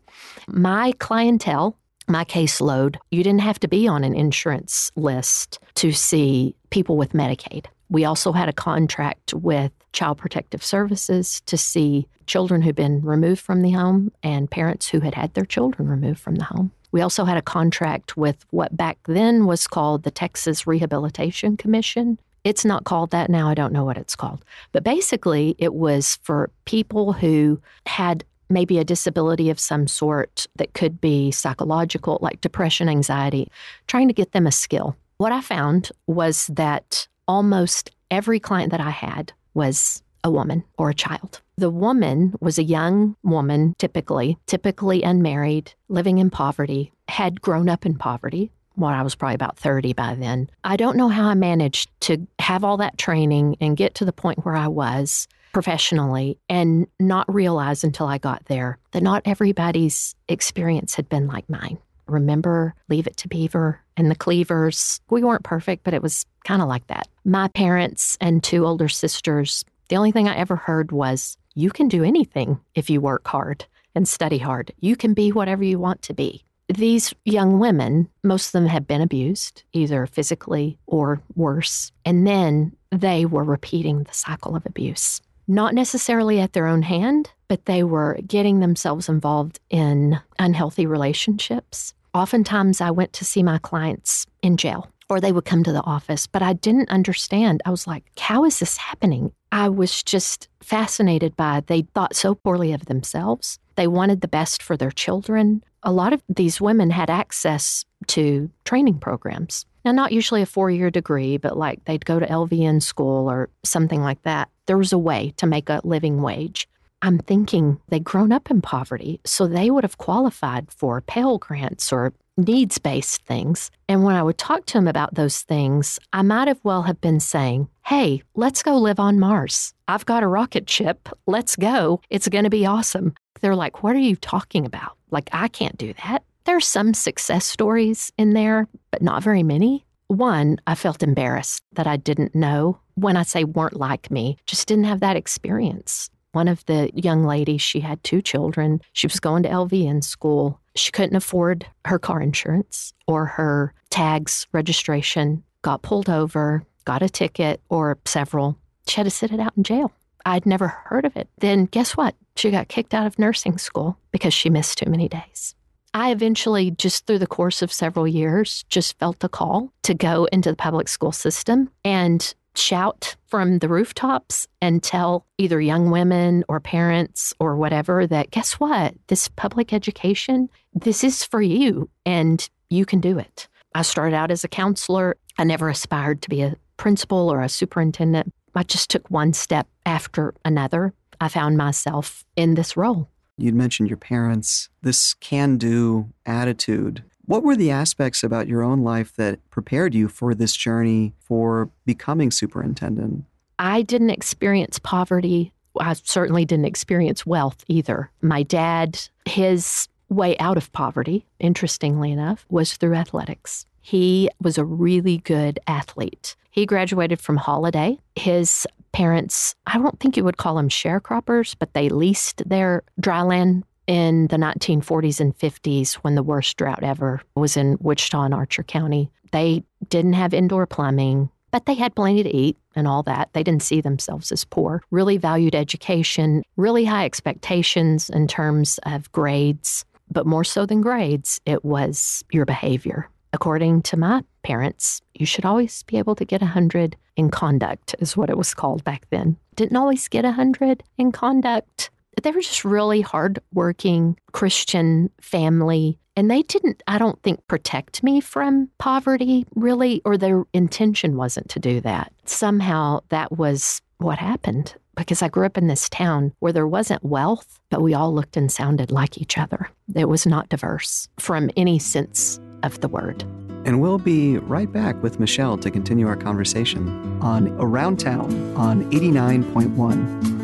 My 0.48 0.92
clientele, 0.98 1.76
my 2.08 2.24
caseload, 2.24 2.96
you 3.10 3.22
didn't 3.22 3.42
have 3.42 3.60
to 3.60 3.68
be 3.68 3.86
on 3.86 4.04
an 4.04 4.14
insurance 4.14 4.90
list 4.96 5.58
to 5.74 5.92
see 5.92 6.54
people 6.76 6.98
with 6.98 7.14
Medicaid. 7.14 7.64
We 7.88 8.04
also 8.04 8.32
had 8.32 8.50
a 8.50 8.52
contract 8.52 9.32
with 9.32 9.72
Child 9.94 10.18
Protective 10.18 10.62
Services 10.62 11.40
to 11.46 11.56
see 11.56 12.06
children 12.26 12.60
who'd 12.60 12.76
been 12.76 13.00
removed 13.00 13.40
from 13.40 13.62
the 13.62 13.70
home 13.70 14.12
and 14.22 14.50
parents 14.50 14.86
who 14.86 15.00
had 15.00 15.14
had 15.14 15.32
their 15.32 15.46
children 15.46 15.88
removed 15.88 16.20
from 16.20 16.34
the 16.34 16.44
home. 16.44 16.70
We 16.92 17.00
also 17.00 17.24
had 17.24 17.38
a 17.38 17.42
contract 17.56 18.18
with 18.18 18.44
what 18.50 18.76
back 18.76 18.98
then 19.06 19.46
was 19.46 19.66
called 19.66 20.02
the 20.02 20.10
Texas 20.10 20.66
Rehabilitation 20.66 21.56
Commission. 21.56 22.18
It's 22.44 22.66
not 22.66 22.84
called 22.84 23.10
that 23.12 23.30
now. 23.30 23.48
I 23.48 23.54
don't 23.54 23.72
know 23.72 23.86
what 23.86 23.96
it's 23.96 24.14
called. 24.14 24.44
But 24.72 24.84
basically, 24.84 25.54
it 25.56 25.72
was 25.72 26.16
for 26.24 26.50
people 26.66 27.14
who 27.14 27.58
had 27.86 28.22
maybe 28.50 28.78
a 28.78 28.84
disability 28.84 29.48
of 29.48 29.58
some 29.58 29.86
sort 29.86 30.46
that 30.56 30.74
could 30.74 31.00
be 31.00 31.30
psychological, 31.30 32.18
like 32.20 32.42
depression, 32.42 32.86
anxiety, 32.90 33.50
trying 33.86 34.08
to 34.08 34.14
get 34.14 34.32
them 34.32 34.46
a 34.46 34.52
skill. 34.52 34.94
What 35.18 35.32
I 35.32 35.40
found 35.40 35.92
was 36.06 36.48
that 36.48 37.08
almost 37.26 37.90
every 38.10 38.38
client 38.38 38.70
that 38.70 38.80
I 38.80 38.90
had 38.90 39.32
was 39.54 40.02
a 40.22 40.30
woman 40.30 40.64
or 40.76 40.90
a 40.90 40.94
child. 40.94 41.40
The 41.56 41.70
woman 41.70 42.34
was 42.40 42.58
a 42.58 42.64
young 42.64 43.16
woman, 43.22 43.74
typically, 43.78 44.36
typically 44.46 45.02
unmarried, 45.02 45.72
living 45.88 46.18
in 46.18 46.28
poverty, 46.28 46.92
had 47.08 47.40
grown 47.40 47.68
up 47.68 47.86
in 47.86 47.96
poverty. 47.96 48.50
Well, 48.76 48.90
I 48.90 49.00
was 49.00 49.14
probably 49.14 49.36
about 49.36 49.56
30 49.56 49.94
by 49.94 50.16
then. 50.16 50.50
I 50.64 50.76
don't 50.76 50.98
know 50.98 51.08
how 51.08 51.28
I 51.28 51.34
managed 51.34 51.88
to 52.02 52.26
have 52.38 52.62
all 52.62 52.76
that 52.76 52.98
training 52.98 53.56
and 53.58 53.74
get 53.76 53.94
to 53.94 54.04
the 54.04 54.12
point 54.12 54.44
where 54.44 54.54
I 54.56 54.68
was 54.68 55.28
professionally 55.54 56.38
and 56.50 56.86
not 57.00 57.32
realize 57.32 57.82
until 57.82 58.06
I 58.06 58.18
got 58.18 58.44
there 58.44 58.78
that 58.92 59.02
not 59.02 59.22
everybody's 59.24 60.14
experience 60.28 60.94
had 60.94 61.08
been 61.08 61.26
like 61.26 61.48
mine. 61.48 61.78
Remember 62.06 62.74
Leave 62.90 63.06
It 63.06 63.16
to 63.18 63.28
Beaver 63.28 63.80
and 63.96 64.10
the 64.10 64.14
Cleavers? 64.14 65.00
We 65.10 65.22
weren't 65.22 65.44
perfect, 65.44 65.84
but 65.84 65.94
it 65.94 66.02
was 66.02 66.26
kind 66.44 66.62
of 66.62 66.68
like 66.68 66.86
that. 66.88 67.08
My 67.24 67.48
parents 67.48 68.16
and 68.20 68.42
two 68.42 68.66
older 68.66 68.88
sisters, 68.88 69.64
the 69.88 69.96
only 69.96 70.12
thing 70.12 70.28
I 70.28 70.36
ever 70.36 70.56
heard 70.56 70.92
was, 70.92 71.36
You 71.54 71.70
can 71.70 71.88
do 71.88 72.04
anything 72.04 72.60
if 72.74 72.90
you 72.90 73.00
work 73.00 73.26
hard 73.26 73.64
and 73.94 74.06
study 74.06 74.38
hard. 74.38 74.72
You 74.80 74.96
can 74.96 75.14
be 75.14 75.32
whatever 75.32 75.64
you 75.64 75.78
want 75.78 76.02
to 76.02 76.14
be. 76.14 76.44
These 76.68 77.14
young 77.24 77.58
women, 77.60 78.08
most 78.24 78.48
of 78.48 78.52
them 78.52 78.66
had 78.66 78.86
been 78.86 79.00
abused, 79.00 79.62
either 79.72 80.06
physically 80.06 80.78
or 80.86 81.22
worse. 81.34 81.92
And 82.04 82.26
then 82.26 82.76
they 82.90 83.24
were 83.24 83.44
repeating 83.44 84.02
the 84.02 84.12
cycle 84.12 84.56
of 84.56 84.66
abuse 84.66 85.20
not 85.48 85.74
necessarily 85.74 86.40
at 86.40 86.52
their 86.52 86.66
own 86.66 86.82
hand, 86.82 87.30
but 87.48 87.66
they 87.66 87.82
were 87.82 88.18
getting 88.26 88.60
themselves 88.60 89.08
involved 89.08 89.60
in 89.70 90.20
unhealthy 90.38 90.86
relationships. 90.86 91.94
Oftentimes, 92.16 92.80
I 92.80 92.92
went 92.92 93.12
to 93.12 93.26
see 93.26 93.42
my 93.42 93.58
clients 93.58 94.24
in 94.40 94.56
jail 94.56 94.90
or 95.10 95.20
they 95.20 95.32
would 95.32 95.44
come 95.44 95.62
to 95.62 95.72
the 95.72 95.82
office, 95.82 96.26
but 96.26 96.40
I 96.40 96.54
didn't 96.54 96.88
understand. 96.88 97.60
I 97.66 97.70
was 97.70 97.86
like, 97.86 98.04
how 98.18 98.46
is 98.46 98.58
this 98.58 98.78
happening? 98.78 99.32
I 99.52 99.68
was 99.68 100.02
just 100.02 100.48
fascinated 100.62 101.36
by 101.36 101.62
they 101.66 101.82
thought 101.82 102.16
so 102.16 102.34
poorly 102.34 102.72
of 102.72 102.86
themselves. 102.86 103.58
They 103.74 103.86
wanted 103.86 104.22
the 104.22 104.28
best 104.28 104.62
for 104.62 104.78
their 104.78 104.90
children. 104.90 105.62
A 105.82 105.92
lot 105.92 106.14
of 106.14 106.22
these 106.26 106.58
women 106.58 106.88
had 106.88 107.10
access 107.10 107.84
to 108.06 108.50
training 108.64 108.98
programs. 108.98 109.66
Now, 109.84 109.92
not 109.92 110.10
usually 110.12 110.40
a 110.40 110.46
four 110.46 110.70
year 110.70 110.90
degree, 110.90 111.36
but 111.36 111.58
like 111.58 111.84
they'd 111.84 112.06
go 112.06 112.18
to 112.18 112.26
LVN 112.26 112.82
school 112.82 113.30
or 113.30 113.50
something 113.62 114.00
like 114.00 114.22
that. 114.22 114.48
There 114.64 114.78
was 114.78 114.94
a 114.94 114.98
way 114.98 115.34
to 115.36 115.46
make 115.46 115.68
a 115.68 115.82
living 115.84 116.22
wage. 116.22 116.66
I'm 117.06 117.20
thinking 117.20 117.78
they'd 117.88 118.02
grown 118.02 118.32
up 118.32 118.50
in 118.50 118.60
poverty, 118.60 119.20
so 119.24 119.46
they 119.46 119.70
would 119.70 119.84
have 119.84 119.96
qualified 119.96 120.72
for 120.72 121.00
Pell 121.02 121.38
Grants 121.38 121.92
or 121.92 122.12
needs 122.36 122.78
based 122.78 123.22
things. 123.22 123.70
And 123.88 124.02
when 124.02 124.16
I 124.16 124.24
would 124.24 124.38
talk 124.38 124.66
to 124.66 124.72
them 124.72 124.88
about 124.88 125.14
those 125.14 125.42
things, 125.42 126.00
I 126.12 126.22
might 126.22 126.48
have 126.48 126.58
well 126.64 126.82
have 126.82 127.00
been 127.00 127.20
saying, 127.20 127.68
Hey, 127.84 128.24
let's 128.34 128.64
go 128.64 128.76
live 128.76 128.98
on 128.98 129.20
Mars. 129.20 129.72
I've 129.86 130.04
got 130.04 130.24
a 130.24 130.26
rocket 130.26 130.68
ship. 130.68 131.08
Let's 131.28 131.54
go. 131.54 132.00
It's 132.10 132.26
going 132.26 132.42
to 132.42 132.50
be 132.50 132.66
awesome. 132.66 133.14
They're 133.40 133.54
like, 133.54 133.84
What 133.84 133.94
are 133.94 134.00
you 134.00 134.16
talking 134.16 134.66
about? 134.66 134.96
Like, 135.12 135.30
I 135.30 135.46
can't 135.46 135.78
do 135.78 135.94
that. 136.04 136.24
There's 136.42 136.66
some 136.66 136.92
success 136.92 137.44
stories 137.44 138.12
in 138.18 138.32
there, 138.32 138.66
but 138.90 139.00
not 139.00 139.22
very 139.22 139.44
many. 139.44 139.86
One, 140.08 140.58
I 140.66 140.74
felt 140.74 141.04
embarrassed 141.04 141.62
that 141.74 141.86
I 141.86 141.98
didn't 141.98 142.34
know. 142.34 142.80
When 142.96 143.16
I 143.16 143.22
say 143.22 143.44
weren't 143.44 143.76
like 143.76 144.10
me, 144.10 144.38
just 144.44 144.66
didn't 144.66 144.84
have 144.84 145.00
that 145.00 145.16
experience. 145.16 146.10
One 146.36 146.48
of 146.48 146.62
the 146.66 146.90
young 146.92 147.24
ladies, 147.24 147.62
she 147.62 147.80
had 147.80 148.04
two 148.04 148.20
children. 148.20 148.82
She 148.92 149.06
was 149.06 149.20
going 149.20 149.42
to 149.44 149.48
LVN 149.48 150.04
school. 150.04 150.60
She 150.74 150.92
couldn't 150.92 151.16
afford 151.16 151.66
her 151.86 151.98
car 151.98 152.20
insurance 152.20 152.92
or 153.06 153.24
her 153.24 153.72
tags 153.88 154.46
registration, 154.52 155.42
got 155.62 155.80
pulled 155.80 156.10
over, 156.10 156.62
got 156.84 157.00
a 157.00 157.08
ticket 157.08 157.62
or 157.70 157.96
several. 158.04 158.58
She 158.86 158.96
had 158.96 159.04
to 159.04 159.10
sit 159.10 159.32
it 159.32 159.40
out 159.40 159.54
in 159.56 159.62
jail. 159.62 159.90
I'd 160.26 160.44
never 160.44 160.68
heard 160.68 161.06
of 161.06 161.16
it. 161.16 161.26
Then 161.38 161.64
guess 161.64 161.96
what? 161.96 162.14
She 162.36 162.50
got 162.50 162.68
kicked 162.68 162.92
out 162.92 163.06
of 163.06 163.18
nursing 163.18 163.56
school 163.56 163.96
because 164.12 164.34
she 164.34 164.50
missed 164.50 164.76
too 164.76 164.90
many 164.90 165.08
days. 165.08 165.54
I 165.94 166.10
eventually, 166.10 166.70
just 166.72 167.06
through 167.06 167.20
the 167.20 167.26
course 167.26 167.62
of 167.62 167.72
several 167.72 168.06
years, 168.06 168.66
just 168.68 168.98
felt 168.98 169.20
the 169.20 169.30
call 169.30 169.72
to 169.84 169.94
go 169.94 170.26
into 170.26 170.50
the 170.50 170.56
public 170.56 170.88
school 170.88 171.12
system 171.12 171.70
and 171.82 172.34
shout 172.58 173.16
from 173.26 173.58
the 173.58 173.68
rooftops 173.68 174.46
and 174.60 174.82
tell 174.82 175.26
either 175.38 175.60
young 175.60 175.90
women 175.90 176.44
or 176.48 176.60
parents 176.60 177.34
or 177.38 177.56
whatever 177.56 178.06
that 178.06 178.30
guess 178.30 178.54
what? 178.54 178.94
This 179.08 179.28
public 179.28 179.72
education, 179.72 180.48
this 180.74 181.04
is 181.04 181.24
for 181.24 181.42
you 181.42 181.88
and 182.04 182.48
you 182.70 182.84
can 182.84 183.00
do 183.00 183.18
it. 183.18 183.48
I 183.74 183.82
started 183.82 184.14
out 184.14 184.30
as 184.30 184.44
a 184.44 184.48
counselor. 184.48 185.16
I 185.38 185.44
never 185.44 185.68
aspired 185.68 186.22
to 186.22 186.30
be 186.30 186.42
a 186.42 186.56
principal 186.76 187.30
or 187.30 187.42
a 187.42 187.48
superintendent. 187.48 188.32
I 188.54 188.62
just 188.62 188.90
took 188.90 189.10
one 189.10 189.32
step 189.34 189.68
after 189.84 190.34
another. 190.44 190.94
I 191.20 191.28
found 191.28 191.56
myself 191.56 192.24
in 192.36 192.54
this 192.54 192.76
role. 192.76 193.08
You'd 193.38 193.54
mentioned 193.54 193.90
your 193.90 193.98
parents, 193.98 194.70
this 194.80 195.12
can 195.12 195.58
do 195.58 196.08
attitude. 196.24 197.04
What 197.26 197.42
were 197.42 197.56
the 197.56 197.72
aspects 197.72 198.22
about 198.22 198.46
your 198.46 198.62
own 198.62 198.82
life 198.82 199.14
that 199.16 199.38
prepared 199.50 199.94
you 199.94 200.06
for 200.06 200.32
this 200.32 200.54
journey 200.54 201.12
for 201.18 201.70
becoming 201.84 202.30
superintendent? 202.30 203.24
I 203.58 203.82
didn't 203.82 204.10
experience 204.10 204.78
poverty. 204.78 205.52
I 205.78 205.94
certainly 205.94 206.44
didn't 206.44 206.66
experience 206.66 207.26
wealth 207.26 207.64
either. 207.66 208.10
My 208.22 208.44
dad, 208.44 209.00
his 209.24 209.88
way 210.08 210.38
out 210.38 210.56
of 210.56 210.70
poverty, 210.72 211.26
interestingly 211.40 212.12
enough, 212.12 212.46
was 212.48 212.74
through 212.74 212.94
athletics. 212.94 213.66
He 213.80 214.30
was 214.40 214.56
a 214.56 214.64
really 214.64 215.18
good 215.18 215.58
athlete. 215.66 216.36
He 216.50 216.64
graduated 216.64 217.20
from 217.20 217.36
Holliday. 217.38 217.98
His 218.14 218.66
parents, 218.92 219.54
I 219.66 219.78
don't 219.78 219.98
think 219.98 220.16
you 220.16 220.24
would 220.24 220.38
call 220.38 220.54
them 220.54 220.68
sharecroppers, 220.68 221.56
but 221.58 221.74
they 221.74 221.88
leased 221.88 222.48
their 222.48 222.82
dry 223.00 223.22
land 223.22 223.64
in 223.86 224.26
the 224.28 224.36
1940s 224.36 225.20
and 225.20 225.36
50s 225.38 225.94
when 225.94 226.14
the 226.14 226.22
worst 226.22 226.56
drought 226.56 226.82
ever 226.82 227.20
was 227.34 227.56
in 227.56 227.76
Wichita 227.80 228.22
and 228.22 228.34
Archer 228.34 228.62
County. 228.62 229.10
They 229.32 229.64
didn't 229.88 230.14
have 230.14 230.34
indoor 230.34 230.66
plumbing, 230.66 231.30
but 231.50 231.66
they 231.66 231.74
had 231.74 231.94
plenty 231.94 232.22
to 232.22 232.34
eat 232.34 232.56
and 232.74 232.86
all 232.86 233.02
that. 233.04 233.30
They 233.32 233.42
didn't 233.42 233.62
see 233.62 233.80
themselves 233.80 234.32
as 234.32 234.44
poor, 234.44 234.82
really 234.90 235.16
valued 235.16 235.54
education, 235.54 236.42
really 236.56 236.84
high 236.84 237.04
expectations 237.04 238.10
in 238.10 238.28
terms 238.28 238.78
of 238.84 239.10
grades. 239.12 239.84
But 240.10 240.26
more 240.26 240.44
so 240.44 240.66
than 240.66 240.80
grades, 240.80 241.40
it 241.46 241.64
was 241.64 242.24
your 242.30 242.44
behavior. 242.44 243.08
According 243.32 243.82
to 243.82 243.96
my 243.96 244.22
parents, 244.42 245.02
you 245.14 245.26
should 245.26 245.44
always 245.44 245.82
be 245.82 245.98
able 245.98 246.14
to 246.14 246.24
get 246.24 246.40
100 246.40 246.96
in 247.16 247.30
conduct, 247.30 247.94
is 247.98 248.16
what 248.16 248.30
it 248.30 248.38
was 248.38 248.54
called 248.54 248.84
back 248.84 249.06
then. 249.10 249.36
Didn't 249.56 249.76
always 249.76 250.06
get 250.08 250.24
100 250.24 250.82
in 250.98 251.12
conduct. 251.12 251.90
They 252.22 252.30
were 252.30 252.40
just 252.40 252.64
really 252.64 253.00
hardworking 253.00 254.18
Christian 254.32 255.10
family. 255.20 255.98
And 256.16 256.30
they 256.30 256.42
didn't, 256.42 256.82
I 256.86 256.98
don't 256.98 257.22
think, 257.22 257.46
protect 257.46 258.02
me 258.02 258.20
from 258.20 258.70
poverty 258.78 259.46
really, 259.54 260.00
or 260.04 260.16
their 260.16 260.44
intention 260.54 261.16
wasn't 261.16 261.50
to 261.50 261.60
do 261.60 261.80
that. 261.82 262.12
Somehow 262.24 263.00
that 263.10 263.32
was 263.32 263.82
what 263.98 264.18
happened 264.18 264.74
because 264.96 265.22
I 265.22 265.28
grew 265.28 265.44
up 265.44 265.58
in 265.58 265.66
this 265.66 265.88
town 265.88 266.32
where 266.40 266.52
there 266.52 266.66
wasn't 266.66 267.04
wealth, 267.04 267.60
but 267.70 267.82
we 267.82 267.94
all 267.94 268.14
looked 268.14 268.36
and 268.36 268.50
sounded 268.50 268.90
like 268.90 269.18
each 269.18 269.36
other. 269.36 269.68
It 269.94 270.08
was 270.08 270.26
not 270.26 270.48
diverse 270.48 271.08
from 271.18 271.50
any 271.56 271.78
sense 271.78 272.40
of 272.62 272.80
the 272.80 272.88
word. 272.88 273.22
And 273.66 273.80
we'll 273.80 273.98
be 273.98 274.38
right 274.38 274.72
back 274.72 275.02
with 275.02 275.20
Michelle 275.20 275.58
to 275.58 275.70
continue 275.70 276.06
our 276.06 276.16
conversation 276.16 277.20
on 277.20 277.48
Around 277.60 277.98
Town 277.98 278.56
on 278.56 278.90
89.1. 278.90 280.35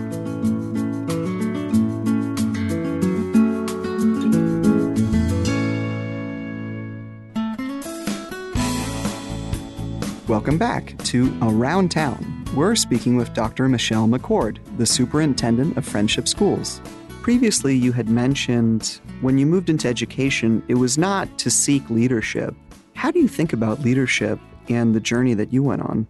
Welcome 10.42 10.58
back 10.58 10.98
to 11.04 11.32
Around 11.40 11.92
Town. 11.92 12.44
We're 12.56 12.74
speaking 12.74 13.16
with 13.16 13.32
Dr. 13.32 13.68
Michelle 13.68 14.08
McCord, 14.08 14.58
the 14.76 14.84
superintendent 14.84 15.76
of 15.76 15.86
Frenship 15.88 16.26
Schools. 16.26 16.80
Previously, 17.22 17.76
you 17.76 17.92
had 17.92 18.08
mentioned 18.08 19.00
when 19.20 19.38
you 19.38 19.46
moved 19.46 19.70
into 19.70 19.86
education, 19.86 20.60
it 20.66 20.74
was 20.74 20.98
not 20.98 21.38
to 21.38 21.48
seek 21.48 21.88
leadership. 21.88 22.56
How 22.94 23.12
do 23.12 23.20
you 23.20 23.28
think 23.28 23.52
about 23.52 23.82
leadership 23.82 24.40
and 24.68 24.96
the 24.96 25.00
journey 25.00 25.34
that 25.34 25.52
you 25.52 25.62
went 25.62 25.82
on? 25.82 26.08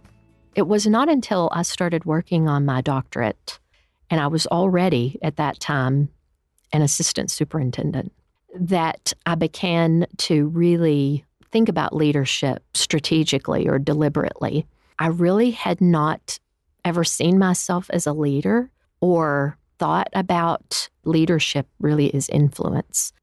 It 0.55 0.63
was 0.63 0.87
not 0.87 1.09
until 1.09 1.47
I 1.51 1.61
started 1.61 2.05
working 2.05 2.47
on 2.47 2.65
my 2.65 2.81
doctorate, 2.81 3.59
and 4.09 4.19
I 4.19 4.25
was 4.25 4.47
already 4.47 5.19
at 5.21 5.35
that 5.35 5.59
time 5.59 6.09
an 6.71 6.81
assistant 6.81 7.29
superintendent, 7.29 8.11
that 8.59 9.13
I 9.27 9.35
began 9.35 10.07
to 10.17 10.47
really 10.47 11.23
think 11.53 11.69
about 11.69 11.95
leadership 11.95 12.63
strategically 12.73 13.69
or 13.69 13.77
deliberately. 13.77 14.65
I 14.97 15.07
really 15.07 15.51
had 15.51 15.79
not 15.79 16.39
ever 16.83 17.03
seen 17.03 17.37
myself 17.37 17.89
as 17.91 18.07
a 18.07 18.11
leader 18.11 18.71
or 19.01 19.55
thought 19.77 20.09
about 20.13 20.89
leadership 21.05 21.67
really 21.79 22.07
is 22.07 22.27
influence. 22.29 23.13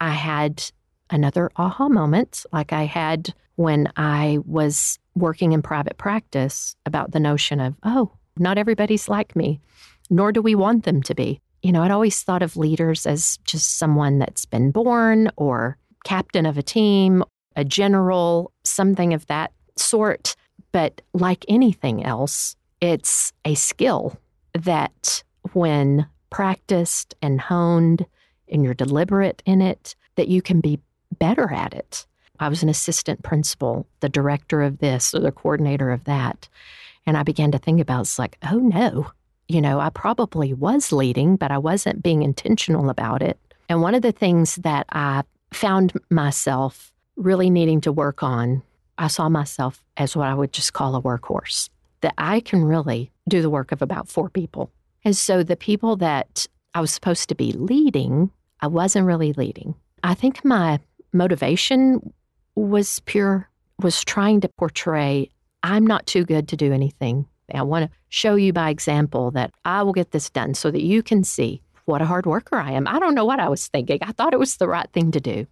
I 0.00 0.10
had 0.10 0.64
another 1.10 1.50
aha 1.56 1.88
moment, 1.88 2.46
like 2.52 2.72
I 2.72 2.84
had 2.84 3.34
when 3.56 3.88
I 3.96 4.38
was 4.46 4.98
working 5.16 5.50
in 5.52 5.60
private 5.60 5.98
practice, 5.98 6.76
about 6.86 7.10
the 7.10 7.20
notion 7.20 7.60
of, 7.60 7.74
oh, 7.82 8.12
not 8.38 8.58
everybody's 8.58 9.08
like 9.08 9.34
me, 9.34 9.60
nor 10.08 10.30
do 10.30 10.40
we 10.40 10.54
want 10.54 10.84
them 10.84 11.02
to 11.02 11.14
be. 11.14 11.40
You 11.62 11.72
know, 11.72 11.82
I'd 11.82 11.90
always 11.90 12.22
thought 12.22 12.42
of 12.42 12.56
leaders 12.56 13.06
as 13.06 13.38
just 13.44 13.76
someone 13.76 14.20
that's 14.20 14.46
been 14.46 14.70
born 14.70 15.30
or 15.36 15.76
captain 16.04 16.46
of 16.46 16.58
a 16.58 16.62
team, 16.62 17.22
a 17.56 17.64
general, 17.64 18.52
something 18.64 19.14
of 19.14 19.26
that 19.26 19.52
sort. 19.76 20.36
But 20.72 21.00
like 21.12 21.44
anything 21.48 22.04
else, 22.04 22.56
it's 22.80 23.32
a 23.44 23.54
skill 23.54 24.16
that 24.54 25.22
when 25.52 26.06
practiced 26.30 27.14
and 27.20 27.40
honed 27.40 28.06
and 28.48 28.64
you're 28.64 28.74
deliberate 28.74 29.42
in 29.46 29.60
it, 29.60 29.94
that 30.16 30.28
you 30.28 30.42
can 30.42 30.60
be 30.60 30.80
better 31.18 31.52
at 31.52 31.74
it. 31.74 32.06
I 32.40 32.48
was 32.48 32.62
an 32.62 32.68
assistant 32.68 33.22
principal, 33.22 33.86
the 34.00 34.08
director 34.08 34.62
of 34.62 34.78
this 34.78 35.14
or 35.14 35.20
the 35.20 35.32
coordinator 35.32 35.90
of 35.90 36.04
that. 36.04 36.48
And 37.06 37.16
I 37.16 37.22
began 37.22 37.52
to 37.52 37.58
think 37.58 37.80
about 37.80 38.02
it's 38.02 38.18
like, 38.18 38.38
oh 38.50 38.58
no, 38.58 39.10
you 39.48 39.60
know, 39.60 39.80
I 39.80 39.90
probably 39.90 40.52
was 40.52 40.92
leading, 40.92 41.36
but 41.36 41.50
I 41.50 41.58
wasn't 41.58 42.02
being 42.02 42.22
intentional 42.22 42.90
about 42.90 43.22
it. 43.22 43.38
And 43.68 43.82
one 43.82 43.94
of 43.94 44.02
the 44.02 44.12
things 44.12 44.56
that 44.56 44.86
I 44.90 45.22
found 45.52 45.92
myself 46.10 46.91
really 47.16 47.50
needing 47.50 47.80
to 47.82 47.92
work 47.92 48.22
on, 48.22 48.62
I 48.98 49.08
saw 49.08 49.28
myself 49.28 49.82
as 49.96 50.16
what 50.16 50.28
I 50.28 50.34
would 50.34 50.52
just 50.52 50.72
call 50.72 50.96
a 50.96 51.02
workhorse, 51.02 51.68
that 52.00 52.14
I 52.18 52.40
can 52.40 52.64
really 52.64 53.10
do 53.28 53.42
the 53.42 53.50
work 53.50 53.72
of 53.72 53.82
about 53.82 54.08
four 54.08 54.28
people. 54.28 54.70
And 55.04 55.16
so 55.16 55.42
the 55.42 55.56
people 55.56 55.96
that 55.96 56.46
I 56.74 56.80
was 56.80 56.92
supposed 56.92 57.28
to 57.28 57.34
be 57.34 57.52
leading, 57.52 58.30
I 58.60 58.66
wasn't 58.66 59.06
really 59.06 59.32
leading. 59.32 59.74
I 60.02 60.14
think 60.14 60.44
my 60.44 60.80
motivation 61.12 62.12
was 62.54 63.00
pure, 63.00 63.48
was 63.80 64.04
trying 64.04 64.40
to 64.42 64.48
portray 64.48 65.28
I'm 65.62 65.86
not 65.86 66.06
too 66.06 66.24
good 66.24 66.48
to 66.48 66.56
do 66.56 66.72
anything. 66.72 67.26
I 67.54 67.62
want 67.62 67.90
to 67.90 67.96
show 68.08 68.34
you 68.34 68.52
by 68.52 68.70
example 68.70 69.30
that 69.32 69.52
I 69.64 69.82
will 69.82 69.92
get 69.92 70.10
this 70.10 70.30
done 70.30 70.54
so 70.54 70.70
that 70.70 70.82
you 70.82 71.02
can 71.02 71.22
see 71.22 71.61
what 71.84 72.02
a 72.02 72.06
hard 72.06 72.26
worker 72.26 72.56
I 72.56 72.72
am. 72.72 72.86
I 72.86 72.98
don't 72.98 73.14
know 73.14 73.24
what 73.24 73.40
I 73.40 73.48
was 73.48 73.68
thinking. 73.68 73.98
I 74.02 74.12
thought 74.12 74.32
it 74.32 74.38
was 74.38 74.56
the 74.56 74.68
right 74.68 74.88
thing 74.92 75.10
to 75.12 75.20
do. 75.20 75.46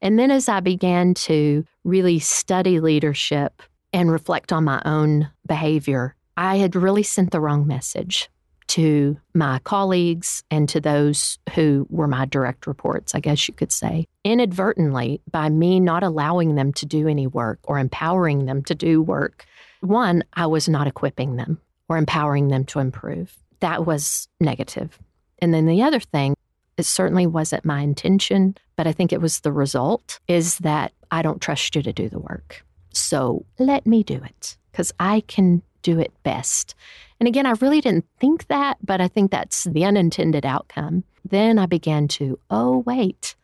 And 0.00 0.18
then 0.18 0.30
as 0.30 0.48
I 0.48 0.60
began 0.60 1.14
to 1.14 1.64
really 1.84 2.18
study 2.18 2.80
leadership 2.80 3.62
and 3.92 4.10
reflect 4.10 4.52
on 4.52 4.64
my 4.64 4.82
own 4.84 5.30
behavior, 5.46 6.14
I 6.36 6.56
had 6.56 6.76
really 6.76 7.02
sent 7.02 7.32
the 7.32 7.40
wrong 7.40 7.66
message 7.66 8.28
to 8.68 9.18
my 9.34 9.58
colleagues 9.60 10.44
and 10.50 10.68
to 10.68 10.80
those 10.80 11.38
who 11.54 11.86
were 11.90 12.06
my 12.06 12.26
direct 12.26 12.66
reports, 12.66 13.14
I 13.14 13.20
guess 13.20 13.48
you 13.48 13.54
could 13.54 13.72
say. 13.72 14.06
Inadvertently, 14.24 15.22
by 15.30 15.48
me 15.48 15.80
not 15.80 16.02
allowing 16.02 16.54
them 16.54 16.72
to 16.74 16.86
do 16.86 17.08
any 17.08 17.26
work 17.26 17.58
or 17.64 17.78
empowering 17.78 18.44
them 18.44 18.62
to 18.64 18.74
do 18.74 19.02
work, 19.02 19.46
one, 19.80 20.22
I 20.34 20.46
was 20.46 20.68
not 20.68 20.86
equipping 20.86 21.36
them 21.36 21.60
or 21.88 21.96
empowering 21.96 22.48
them 22.48 22.64
to 22.66 22.78
improve. 22.78 23.36
That 23.60 23.86
was 23.86 24.28
negative. 24.38 24.98
And 25.40 25.54
then 25.54 25.66
the 25.66 25.82
other 25.82 26.00
thing, 26.00 26.34
it 26.76 26.84
certainly 26.84 27.26
wasn't 27.26 27.64
my 27.64 27.80
intention, 27.80 28.56
but 28.76 28.86
I 28.86 28.92
think 28.92 29.12
it 29.12 29.20
was 29.20 29.40
the 29.40 29.52
result, 29.52 30.20
is 30.28 30.58
that 30.58 30.92
I 31.10 31.22
don't 31.22 31.42
trust 31.42 31.74
you 31.74 31.82
to 31.82 31.92
do 31.92 32.08
the 32.08 32.20
work. 32.20 32.64
So 32.92 33.44
let 33.58 33.86
me 33.86 34.02
do 34.02 34.16
it 34.16 34.56
because 34.70 34.92
I 35.00 35.20
can 35.26 35.62
do 35.82 35.98
it 35.98 36.12
best. 36.22 36.74
And 37.20 37.26
again, 37.26 37.46
I 37.46 37.52
really 37.60 37.80
didn't 37.80 38.06
think 38.20 38.46
that, 38.48 38.78
but 38.84 39.00
I 39.00 39.08
think 39.08 39.30
that's 39.30 39.64
the 39.64 39.84
unintended 39.84 40.46
outcome. 40.46 41.04
Then 41.24 41.58
I 41.58 41.66
began 41.66 42.08
to, 42.08 42.38
oh, 42.50 42.78
wait, 42.86 43.34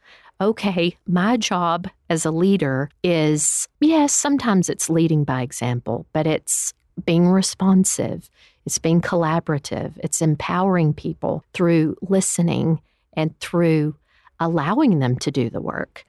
okay, 0.40 0.96
my 1.06 1.36
job 1.36 1.88
as 2.10 2.24
a 2.24 2.30
leader 2.30 2.90
is, 3.02 3.68
yes, 3.80 4.12
sometimes 4.12 4.68
it's 4.68 4.90
leading 4.90 5.24
by 5.24 5.42
example, 5.42 6.06
but 6.12 6.26
it's 6.26 6.72
being 7.04 7.28
responsive, 7.28 8.30
it's 8.66 8.78
being 8.78 9.00
collaborative, 9.00 9.92
it's 9.98 10.22
empowering 10.22 10.94
people 10.94 11.44
through 11.52 11.96
listening 12.02 12.80
and 13.14 13.38
through 13.40 13.96
allowing 14.40 14.98
them 14.98 15.16
to 15.18 15.30
do 15.30 15.50
the 15.50 15.60
work. 15.60 16.04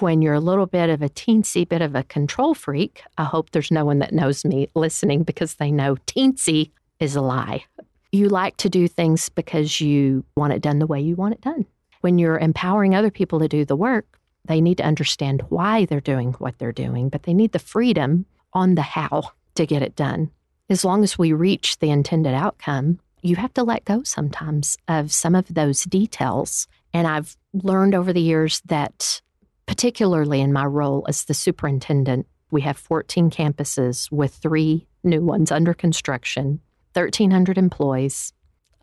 When 0.00 0.22
you're 0.22 0.34
a 0.34 0.40
little 0.40 0.66
bit 0.66 0.90
of 0.90 1.02
a 1.02 1.08
teensy 1.08 1.68
bit 1.68 1.82
of 1.82 1.94
a 1.94 2.02
control 2.02 2.54
freak, 2.54 3.02
I 3.18 3.24
hope 3.24 3.50
there's 3.50 3.70
no 3.70 3.84
one 3.84 3.98
that 4.00 4.12
knows 4.12 4.44
me 4.44 4.68
listening 4.74 5.22
because 5.22 5.54
they 5.54 5.70
know 5.70 5.96
teensy 6.06 6.70
is 7.00 7.16
a 7.16 7.20
lie. 7.20 7.64
You 8.12 8.28
like 8.28 8.56
to 8.58 8.68
do 8.68 8.88
things 8.88 9.28
because 9.28 9.80
you 9.80 10.24
want 10.36 10.52
it 10.52 10.62
done 10.62 10.78
the 10.78 10.86
way 10.86 11.00
you 11.00 11.16
want 11.16 11.34
it 11.34 11.40
done. 11.40 11.66
When 12.02 12.18
you're 12.18 12.38
empowering 12.38 12.94
other 12.94 13.10
people 13.10 13.40
to 13.40 13.48
do 13.48 13.64
the 13.64 13.76
work, 13.76 14.18
they 14.46 14.60
need 14.60 14.78
to 14.78 14.84
understand 14.84 15.42
why 15.48 15.86
they're 15.86 16.00
doing 16.00 16.32
what 16.34 16.58
they're 16.58 16.72
doing, 16.72 17.08
but 17.08 17.24
they 17.24 17.34
need 17.34 17.52
the 17.52 17.58
freedom 17.58 18.26
on 18.52 18.74
the 18.74 18.82
how 18.82 19.30
to 19.56 19.66
get 19.66 19.82
it 19.82 19.96
done. 19.96 20.30
As 20.68 20.84
long 20.84 21.04
as 21.04 21.16
we 21.16 21.32
reach 21.32 21.78
the 21.78 21.90
intended 21.90 22.34
outcome, 22.34 22.98
you 23.22 23.36
have 23.36 23.54
to 23.54 23.62
let 23.62 23.84
go 23.84 24.02
sometimes 24.02 24.76
of 24.88 25.12
some 25.12 25.34
of 25.34 25.52
those 25.52 25.84
details. 25.84 26.66
And 26.92 27.06
I've 27.06 27.36
learned 27.52 27.94
over 27.94 28.12
the 28.12 28.20
years 28.20 28.60
that, 28.66 29.20
particularly 29.66 30.40
in 30.40 30.52
my 30.52 30.64
role 30.64 31.04
as 31.08 31.24
the 31.24 31.34
superintendent, 31.34 32.26
we 32.50 32.62
have 32.62 32.76
14 32.76 33.30
campuses 33.30 34.10
with 34.10 34.34
three 34.34 34.86
new 35.04 35.22
ones 35.22 35.52
under 35.52 35.72
construction. 35.72 36.60
1,300 36.94 37.58
employees, 37.58 38.32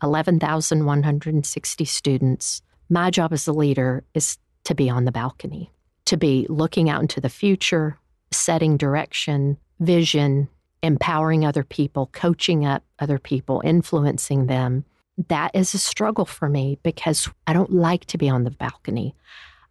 11,160 0.02 1.84
students. 1.84 2.62
My 2.88 3.10
job 3.10 3.32
as 3.32 3.46
a 3.46 3.52
leader 3.52 4.04
is 4.14 4.38
to 4.64 4.74
be 4.74 4.88
on 4.88 5.04
the 5.04 5.12
balcony, 5.12 5.70
to 6.06 6.16
be 6.16 6.46
looking 6.48 6.88
out 6.88 7.02
into 7.02 7.20
the 7.20 7.28
future, 7.28 7.98
setting 8.30 8.76
direction, 8.76 9.58
vision, 9.80 10.48
empowering 10.84 11.44
other 11.44 11.64
people, 11.64 12.10
coaching 12.12 12.64
up 12.64 12.84
other 12.98 13.18
people, 13.18 13.62
influencing 13.64 14.46
them. 14.46 14.84
That 15.28 15.50
is 15.54 15.74
a 15.74 15.78
struggle 15.78 16.26
for 16.26 16.48
me 16.48 16.78
because 16.82 17.28
I 17.46 17.52
don't 17.52 17.72
like 17.72 18.04
to 18.06 18.18
be 18.18 18.28
on 18.28 18.44
the 18.44 18.50
balcony. 18.50 19.14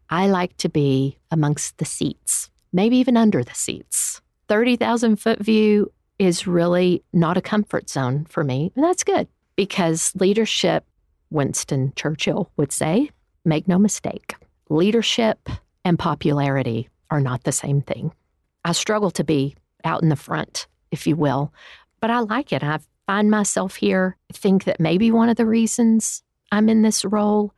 I 0.10 0.27
like 0.27 0.58
to 0.58 0.70
be 0.70 1.17
amongst 1.32 1.77
the 1.77 1.86
seats, 1.86 2.50
maybe 2.72 2.98
even 2.98 3.15
under 3.15 3.43
the 3.43 3.53
seats. 3.53 4.22
30,000 4.48 5.17
foot 5.17 5.39
view 5.39 5.91
is 6.20 6.48
really 6.48 7.03
not 7.13 7.38
a 7.38 7.41
comfort 7.41 7.89
zone 7.89 8.25
for 8.25 8.43
me. 8.43 8.72
And 8.75 8.84
that's 8.84 9.03
good 9.03 9.27
because 9.55 10.13
leadership, 10.15 10.86
Winston 11.29 11.93
Churchill 11.96 12.51
would 12.58 12.72
say, 12.72 13.10
make 13.46 13.67
no 13.67 13.77
mistake, 13.77 14.36
leadership 14.70 15.50
and 15.86 16.00
popularity 16.00 16.89
are 17.10 17.20
not 17.20 17.43
the 17.43 17.51
same 17.51 17.82
thing. 17.82 18.12
I 18.65 18.72
struggle 18.72 19.12
to 19.12 19.24
be 19.24 19.55
out 19.84 20.01
in 20.01 20.10
the 20.10 20.15
front, 20.15 20.67
if 20.93 21.05
you 21.05 21.17
will, 21.17 21.51
but 22.00 22.09
I 22.09 22.19
like 22.19 22.53
it. 22.53 22.63
I 22.63 22.79
find 23.07 23.29
myself 23.29 23.75
here. 23.75 24.15
I 24.31 24.38
think 24.38 24.63
that 24.63 24.79
maybe 24.79 25.12
one 25.12 25.27
of 25.27 25.35
the 25.35 25.45
reasons 25.45 26.23
I'm 26.51 26.69
in 26.69 26.83
this 26.83 27.03
role 27.03 27.53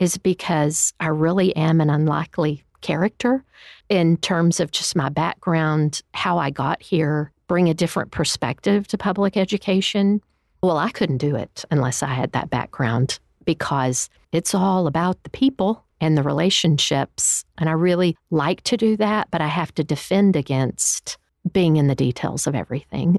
is 0.00 0.16
because 0.16 0.92
I 0.98 1.08
really 1.08 1.54
am 1.54 1.80
an 1.80 1.90
unlikely 1.90 2.64
character 2.80 3.44
in 3.88 4.16
terms 4.16 4.58
of 4.58 4.70
just 4.70 4.96
my 4.96 5.10
background, 5.10 6.02
how 6.14 6.38
I 6.38 6.50
got 6.50 6.82
here, 6.82 7.32
bring 7.46 7.68
a 7.68 7.74
different 7.74 8.10
perspective 8.10 8.88
to 8.88 8.98
public 8.98 9.36
education. 9.36 10.22
Well, 10.62 10.78
I 10.78 10.90
couldn't 10.90 11.18
do 11.18 11.36
it 11.36 11.64
unless 11.70 12.02
I 12.02 12.08
had 12.08 12.32
that 12.32 12.50
background 12.50 13.18
because 13.44 14.08
it's 14.32 14.54
all 14.54 14.86
about 14.86 15.22
the 15.22 15.30
people 15.30 15.84
and 16.00 16.16
the 16.16 16.22
relationships. 16.22 17.44
And 17.58 17.68
I 17.68 17.72
really 17.72 18.16
like 18.30 18.62
to 18.62 18.76
do 18.76 18.96
that, 18.96 19.28
but 19.30 19.40
I 19.42 19.48
have 19.48 19.74
to 19.74 19.84
defend 19.84 20.36
against 20.36 21.18
being 21.52 21.76
in 21.76 21.86
the 21.86 21.94
details 21.94 22.46
of 22.46 22.54
everything. 22.54 23.18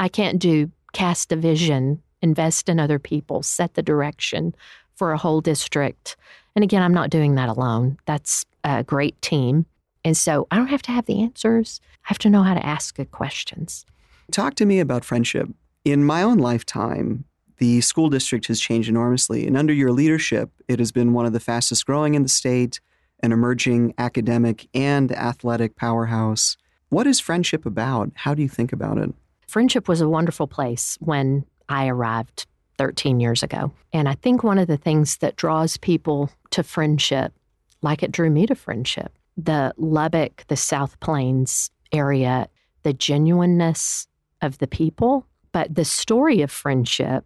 I 0.00 0.08
can't 0.08 0.38
do 0.38 0.70
cast 0.92 1.32
a 1.32 1.36
vision, 1.36 2.02
invest 2.20 2.68
in 2.68 2.78
other 2.78 2.98
people, 2.98 3.42
set 3.42 3.74
the 3.74 3.82
direction 3.82 4.54
for 4.94 5.12
a 5.12 5.18
whole 5.18 5.40
district. 5.40 6.16
And 6.54 6.62
again, 6.62 6.82
I'm 6.82 6.94
not 6.94 7.10
doing 7.10 7.34
that 7.36 7.48
alone. 7.48 7.98
That's 8.06 8.44
a 8.64 8.84
great 8.84 9.20
team. 9.22 9.66
And 10.04 10.16
so 10.16 10.46
I 10.50 10.56
don't 10.56 10.66
have 10.66 10.82
to 10.82 10.92
have 10.92 11.06
the 11.06 11.22
answers. 11.22 11.80
I 12.04 12.08
have 12.08 12.18
to 12.18 12.30
know 12.30 12.42
how 12.42 12.54
to 12.54 12.66
ask 12.66 12.96
good 12.96 13.10
questions. 13.10 13.86
Talk 14.30 14.54
to 14.56 14.66
me 14.66 14.80
about 14.80 15.02
Frenship. 15.02 15.52
In 15.84 16.04
my 16.04 16.22
own 16.22 16.38
lifetime, 16.38 17.24
the 17.58 17.80
school 17.80 18.08
district 18.08 18.46
has 18.48 18.60
changed 18.60 18.88
enormously. 18.88 19.46
And 19.46 19.56
under 19.56 19.72
your 19.72 19.92
leadership, 19.92 20.50
it 20.68 20.78
has 20.78 20.90
been 20.90 21.12
one 21.12 21.26
of 21.26 21.32
the 21.32 21.40
fastest 21.40 21.86
growing 21.86 22.14
in 22.14 22.22
the 22.22 22.28
state, 22.28 22.80
an 23.20 23.32
emerging 23.32 23.94
academic 23.98 24.68
and 24.74 25.12
athletic 25.12 25.76
powerhouse. 25.76 26.56
What 26.92 27.06
is 27.06 27.22
Frenship 27.22 27.64
about? 27.64 28.12
How 28.14 28.34
do 28.34 28.42
you 28.42 28.50
think 28.50 28.70
about 28.70 28.98
it? 28.98 29.08
Frenship 29.48 29.88
was 29.88 30.02
a 30.02 30.08
wonderful 30.10 30.46
place 30.46 30.98
when 31.00 31.46
I 31.70 31.88
arrived 31.88 32.44
13 32.76 33.18
years 33.18 33.42
ago. 33.42 33.72
And 33.94 34.10
I 34.10 34.12
think 34.12 34.44
one 34.44 34.58
of 34.58 34.68
the 34.68 34.76
things 34.76 35.16
that 35.16 35.36
draws 35.36 35.78
people 35.78 36.30
to 36.50 36.62
Frenship, 36.62 37.32
like 37.80 38.02
it 38.02 38.12
drew 38.12 38.28
me 38.28 38.44
to 38.44 38.54
Frenship, 38.54 39.08
the 39.38 39.72
Lubbock, 39.78 40.44
the 40.48 40.56
South 40.56 41.00
Plains 41.00 41.70
area, 41.92 42.46
the 42.82 42.92
genuineness 42.92 44.06
of 44.42 44.58
the 44.58 44.66
people, 44.66 45.26
but 45.52 45.74
the 45.74 45.86
story 45.86 46.42
of 46.42 46.50
Frenship 46.50 47.24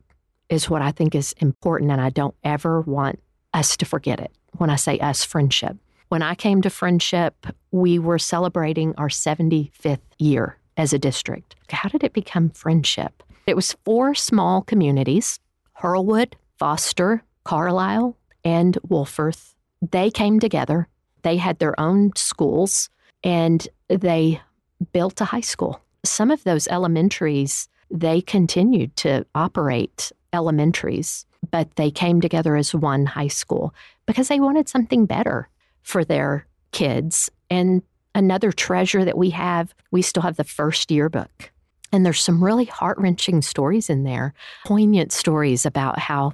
is 0.49 0.70
what 0.70 0.80
I 0.80 0.92
think 0.92 1.16
is 1.16 1.35
important. 1.38 1.90
And 1.90 2.00
I 2.00 2.11
don't 2.11 2.37
ever 2.44 2.82
want 2.82 3.18
us 3.52 3.76
to 3.78 3.85
forget 3.85 4.20
it 4.20 4.30
when 4.58 4.70
I 4.70 4.76
say 4.76 5.00
us, 5.00 5.26
Frenship. 5.26 5.76
When 6.09 6.23
I 6.23 6.37
came 6.37 6.63
to 6.63 6.71
Frenship, 6.71 7.33
we 7.73 7.99
were 7.99 8.19
celebrating 8.19 8.95
our 8.97 9.09
75th 9.09 9.99
year 10.19 10.57
as 10.77 10.93
a 10.93 10.99
district. 10.99 11.57
How 11.71 11.89
did 11.89 12.05
it 12.05 12.13
become 12.13 12.51
Frenship? 12.51 13.11
It 13.47 13.57
was 13.57 13.77
four 13.85 14.15
small 14.15 14.63
communities 14.63 15.41
Hurlwood, 15.81 16.35
Foster, 16.59 17.23
Carlisle, 17.45 18.17
and 18.45 18.79
Wolfforth. 18.89 19.55
They 19.83 20.11
came 20.11 20.39
together. 20.39 20.89
They 21.23 21.37
had 21.37 21.59
their 21.59 21.79
own 21.79 22.13
schools 22.15 22.89
and 23.25 23.67
they 23.89 24.41
built 24.93 25.21
a 25.21 25.25
high 25.25 25.41
school. 25.41 25.81
Some 26.05 26.31
of 26.31 26.45
those 26.45 26.69
elementaries, 26.69 27.69
they 27.91 28.21
continued 28.21 28.95
to 28.97 29.27
operate 29.35 30.13
elementaries, 30.33 31.27
but 31.51 31.75
they 31.75 31.91
came 31.91 32.21
together 32.21 32.55
as 32.55 32.75
one 32.75 33.07
high 33.07 33.29
school 33.29 33.75
because 34.07 34.29
they 34.29 34.39
wanted 34.39 34.69
something 34.69 35.05
better 35.05 35.49
for 35.87 36.05
their 36.05 36.45
kids. 36.73 37.31
And 37.49 37.81
another 38.12 38.50
treasure 38.50 39.05
that 39.05 39.16
we 39.16 39.31
have, 39.31 39.73
we 39.93 40.02
still 40.02 40.25
have 40.25 40.37
the 40.37 40.43
first 40.43 40.90
yearbook. 40.90 41.52
And 41.93 42.05
there's 42.05 42.21
some 42.21 42.43
really 42.43 42.64
heart 42.64 42.99
wrenching 42.99 43.40
stories 43.40 43.88
in 43.88 44.02
there, 44.02 44.35
poignant 44.66 45.12
stories 45.12 45.64
about 45.64 46.00
how 46.00 46.33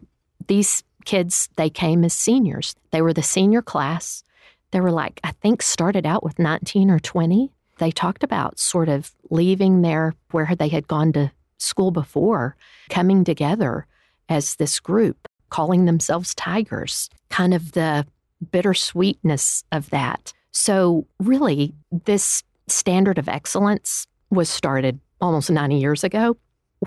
these 0.49 0.83
kids, 1.05 1.51
they 1.57 1.69
came 1.69 2.03
as 2.03 2.15
seniors. 2.15 2.75
They 2.93 3.03
were 3.03 3.13
the 3.13 3.23
senior 3.23 3.61
class. 3.61 4.25
They 4.71 4.81
were 4.81 4.91
like, 4.91 5.21
I 5.23 5.33
think, 5.33 5.61
started 5.61 6.07
out 6.07 6.25
with 6.25 6.39
19 6.39 6.91
or 6.91 6.99
20. 6.99 7.53
They 7.77 7.91
talked 7.91 8.25
about 8.25 8.59
sort 8.59 8.89
of 8.89 9.13
leaving 9.29 9.83
there 9.83 10.15
where 10.31 10.55
they 10.59 10.69
had 10.69 10.89
gone 10.89 11.13
to 11.13 11.31
school 11.59 11.91
before, 11.91 12.57
coming 12.89 13.23
together 13.23 13.87
as 14.31 14.55
this 14.55 14.81
group, 14.81 15.29
calling 15.51 15.85
themselves 15.85 16.35
Tigers, 16.35 17.11
kind 17.29 17.53
of 17.53 17.73
the 17.73 18.07
bittersweetness 18.51 19.65
of 19.73 19.91
that. 19.91 20.33
So, 20.51 21.07
really, 21.21 21.75
this 22.05 22.43
standard 22.67 23.19
of 23.19 23.29
excellence 23.29 24.07
was 24.31 24.49
started 24.49 25.01
almost 25.21 25.51
90 25.51 25.77
years 25.77 26.05
ago 26.05 26.37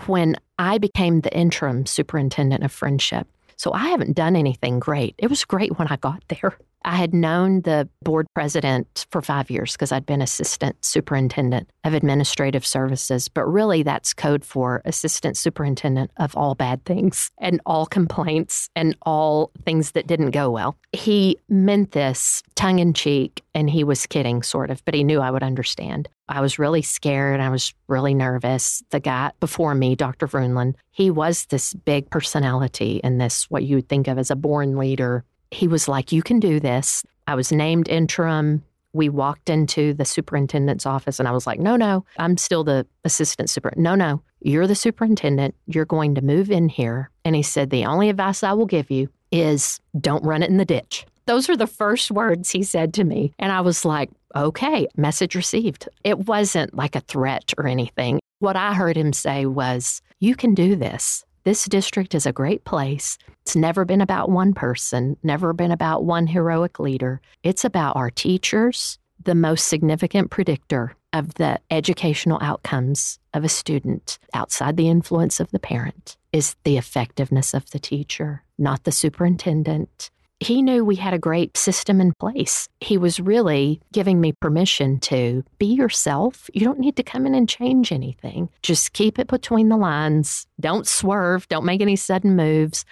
when 0.05 0.35
I 0.59 0.77
became 0.77 1.21
the 1.21 1.35
interim 1.35 1.85
superintendent 1.85 2.63
of 2.63 2.71
Frenship. 2.71 3.27
So, 3.55 3.74
I 3.74 3.88
haven't 3.88 4.15
done 4.15 4.35
anything 4.35 4.79
great. 4.79 5.15
It 5.17 5.29
was 5.29 5.45
great 5.45 5.77
when 5.79 5.88
I 5.88 5.95
got 5.95 6.24
there. 6.27 6.57
I 6.86 6.98
had 6.98 7.15
known 7.15 7.62
the 7.62 7.89
board 8.04 8.27
president 8.36 9.08
for 9.10 9.20
five 9.20 9.50
years 9.50 9.72
because 9.72 9.92
I'd 9.92 10.06
been 10.06 10.22
assistant 10.22 10.86
superintendent 10.86 11.68
of 11.84 11.96
administrative 11.96 12.63
services, 12.63 13.27
but 13.27 13.44
really 13.46 13.82
that's 13.82 14.13
code 14.13 14.46
for 14.46 14.84
assistant 14.86 15.36
superintendent 15.36 16.12
of 16.17 16.38
all 16.38 16.54
bad 16.54 16.86
things 16.86 17.32
and 17.39 17.60
all 17.65 17.88
complaints 17.88 18.69
and 18.76 18.95
all 19.02 19.50
things 19.65 19.91
that 19.91 20.06
didn't 20.06 20.30
go 20.30 20.52
well. 20.52 20.78
He 20.91 21.38
meant 21.50 21.91
this 21.91 22.43
tongue 22.54 22.78
in 22.78 22.93
cheek 22.93 23.41
and 23.56 23.67
he 23.67 23.84
was 23.84 24.06
kidding, 24.06 24.43
sort 24.43 24.69
of, 24.69 24.86
but 24.86 24.93
he 24.93 25.04
knew 25.04 25.21
I 25.21 25.32
would 25.32 25.43
understand. 25.43 26.08
I 26.30 26.39
was 26.39 26.60
really 26.60 26.84
scared. 26.84 27.39
I 27.39 27.50
was 27.50 27.74
really 27.88 28.13
nervous. 28.13 28.84
The 28.91 29.00
guy 29.00 29.32
before 29.39 29.74
me, 29.74 29.95
Dr. 29.95 30.28
Vroonland, 30.28 30.76
he 30.91 31.10
was 31.10 31.48
this 31.48 31.74
big 31.74 32.12
personality 32.12 33.02
and 33.04 33.19
this, 33.19 33.50
what 33.50 33.63
you 33.63 33.78
would 33.78 33.89
think 33.89 34.08
of 34.08 34.19
as 34.19 34.30
a 34.30 34.36
born 34.36 34.78
leader 34.78 35.24
he 35.51 35.67
was 35.67 35.88
like, 35.88 36.12
You 36.12 36.21
can 36.21 36.39
do 36.39 36.60
this. 36.60 37.03
I 37.27 37.36
was 37.36 37.51
named 37.51 37.88
interim. 37.89 38.63
We 38.93 39.10
walked 39.10 39.49
into 39.49 39.93
the 39.93 40.05
superintendent's 40.05 40.86
office 40.86 41.19
and 41.19 41.27
I 41.27 41.31
was 41.31 41.45
like, 41.45 41.60
No, 41.60 41.75
no, 41.75 42.05
I'm 42.17 42.38
still 42.38 42.63
the 42.63 42.86
assistant 43.03 43.49
super. 43.49 43.73
No, 43.75 43.95
no, 43.95 44.21
you're 44.41 44.67
the 44.67 44.75
superintendent. 44.75 45.55
You're 45.67 45.86
going 45.86 46.15
to 46.15 46.21
move 46.21 46.51
in 46.51 46.69
here. 46.69 47.10
And 47.23 47.36
he 47.36 47.43
said, 47.43 47.69
The 47.69 47.86
only 47.86 48.10
advice 48.10 48.43
I 48.43 48.53
will 48.53 48.65
give 48.65 48.91
you 48.91 49.10
is 49.31 49.79
don't 49.99 50.23
run 50.23 50.43
it 50.43 50.49
in 50.49 50.58
the 50.58 50.65
ditch. 50.65 51.05
Those 51.25 51.49
are 51.49 51.58
the 51.58 51.67
first 51.67 52.12
words 52.12 52.51
he 52.51 52.63
said 52.63 52.93
to 52.95 53.03
me. 53.03 53.34
And 53.39 53.51
I 53.51 53.62
was 53.62 53.84
like, 53.84 54.12
okay, 54.36 54.88
message 54.95 55.36
received. 55.36 55.89
It 56.03 56.27
wasn't 56.27 56.75
like 56.75 56.95
a 56.95 57.01
threat 57.01 57.53
or 57.58 57.67
anything. 57.67 58.19
What 58.39 58.55
I 58.55 58.73
heard 58.73 58.97
him 58.97 59.13
say 59.13 59.45
was, 59.45 60.01
you 60.19 60.36
can 60.36 60.53
do 60.53 60.75
this. 60.75 61.25
This 61.45 61.65
district 61.65 62.15
is 62.15 62.25
a 62.25 62.34
great 62.34 62.65
place. 62.65 63.19
It's 63.43 63.55
never 63.55 63.86
been 63.86 64.01
about 64.01 64.31
one 64.31 64.55
person, 64.55 65.15
never 65.21 65.53
been 65.53 65.69
about 65.69 66.03
one 66.03 66.25
heroic 66.25 66.79
leader. 66.79 67.21
It's 67.43 67.63
about 67.63 67.95
our 67.95 68.10
teachers, 68.10 68.97
the 69.23 69.36
most 69.36 69.67
significant 69.67 70.31
predictor 70.31 70.95
of 71.13 71.36
the 71.36 71.60
educational 71.69 72.39
outcomes 72.41 73.19
of 73.36 73.43
a 73.43 73.49
student 73.49 74.17
outside 74.34 74.75
the 74.75 74.89
influence 74.89 75.39
of 75.39 75.51
the 75.51 75.60
parent 75.60 76.17
is 76.34 76.55
the 76.63 76.77
effectiveness 76.77 77.53
of 77.53 77.69
the 77.69 77.79
teacher, 77.79 78.41
not 78.58 78.84
the 78.84 78.91
superintendent, 78.91 80.10
he 80.39 80.62
knew 80.62 80.84
we 80.84 80.95
had 80.95 81.13
a 81.13 81.19
great 81.19 81.56
system 81.58 82.02
in 82.02 82.13
place. 82.19 82.67
He 82.82 82.98
was 82.98 83.19
really 83.19 83.82
giving 83.93 84.19
me 84.19 84.34
permission 84.34 85.00
to 85.02 85.43
be 85.58 85.67
yourself. 85.67 86.50
You 86.54 86.65
don't 86.65 86.80
need 86.80 86.95
to 86.98 87.04
come 87.04 87.26
in 87.26 87.34
and 87.34 87.48
change 87.48 87.91
anything. 87.91 88.50
Just 88.62 88.93
keep 88.93 89.17
it 89.17 89.28
between 89.28 89.69
the 89.69 89.78
lines. 89.78 90.45
Don't 90.60 90.88
swerve. 90.88 91.48
Don't 91.48 91.65
make 91.65 91.82
any 91.82 91.95
sudden 91.95 92.36
moves. 92.36 92.86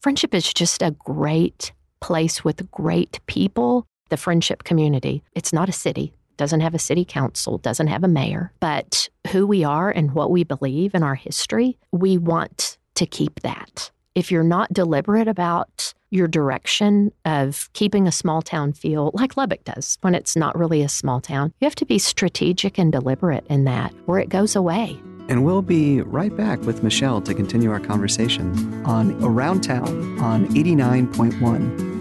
Frenship 0.00 0.34
is 0.34 0.52
just 0.52 0.82
a 0.82 0.92
great 0.92 1.72
place 2.00 2.44
with 2.44 2.70
great 2.70 3.18
people. 3.26 3.86
The 4.10 4.16
Frenship 4.16 4.64
community. 4.64 5.22
It's 5.32 5.52
not 5.52 5.68
a 5.68 5.72
city, 5.72 6.12
doesn't 6.36 6.60
have 6.60 6.74
a 6.74 6.78
city 6.78 7.04
council, 7.04 7.58
doesn't 7.58 7.86
have 7.86 8.04
a 8.04 8.08
mayor, 8.08 8.52
but 8.60 9.08
who 9.32 9.46
we 9.46 9.64
are 9.64 9.90
and 9.90 10.12
what 10.12 10.30
we 10.30 10.44
believe 10.44 10.94
in 10.94 11.02
our 11.02 11.14
history, 11.14 11.78
we 11.90 12.18
want 12.18 12.76
to 12.96 13.06
keep 13.06 13.40
that. 13.40 13.90
If 14.14 14.30
you're 14.30 14.44
not 14.44 14.72
deliberate 14.72 15.26
about 15.26 15.94
your 16.14 16.28
direction 16.28 17.12
of 17.24 17.68
keeping 17.72 18.06
a 18.06 18.12
small 18.12 18.40
town 18.40 18.72
feel 18.72 19.10
like 19.14 19.36
Lubbock 19.36 19.64
does 19.64 19.98
when 20.00 20.14
it's 20.14 20.36
not 20.36 20.56
really 20.56 20.82
a 20.82 20.88
small 20.88 21.20
town. 21.20 21.52
You 21.60 21.66
have 21.66 21.74
to 21.76 21.86
be 21.86 21.98
strategic 21.98 22.78
and 22.78 22.92
deliberate 22.92 23.46
in 23.48 23.64
that, 23.64 23.92
or 24.06 24.18
it 24.18 24.28
goes 24.28 24.54
away. 24.54 24.98
And 25.28 25.44
we'll 25.44 25.62
be 25.62 26.02
right 26.02 26.34
back 26.36 26.60
with 26.62 26.82
Michelle 26.82 27.20
to 27.22 27.34
continue 27.34 27.70
our 27.70 27.80
conversation 27.80 28.84
on 28.84 29.22
Around 29.24 29.62
Town 29.62 30.18
on 30.20 30.46
89.1. 30.48 31.93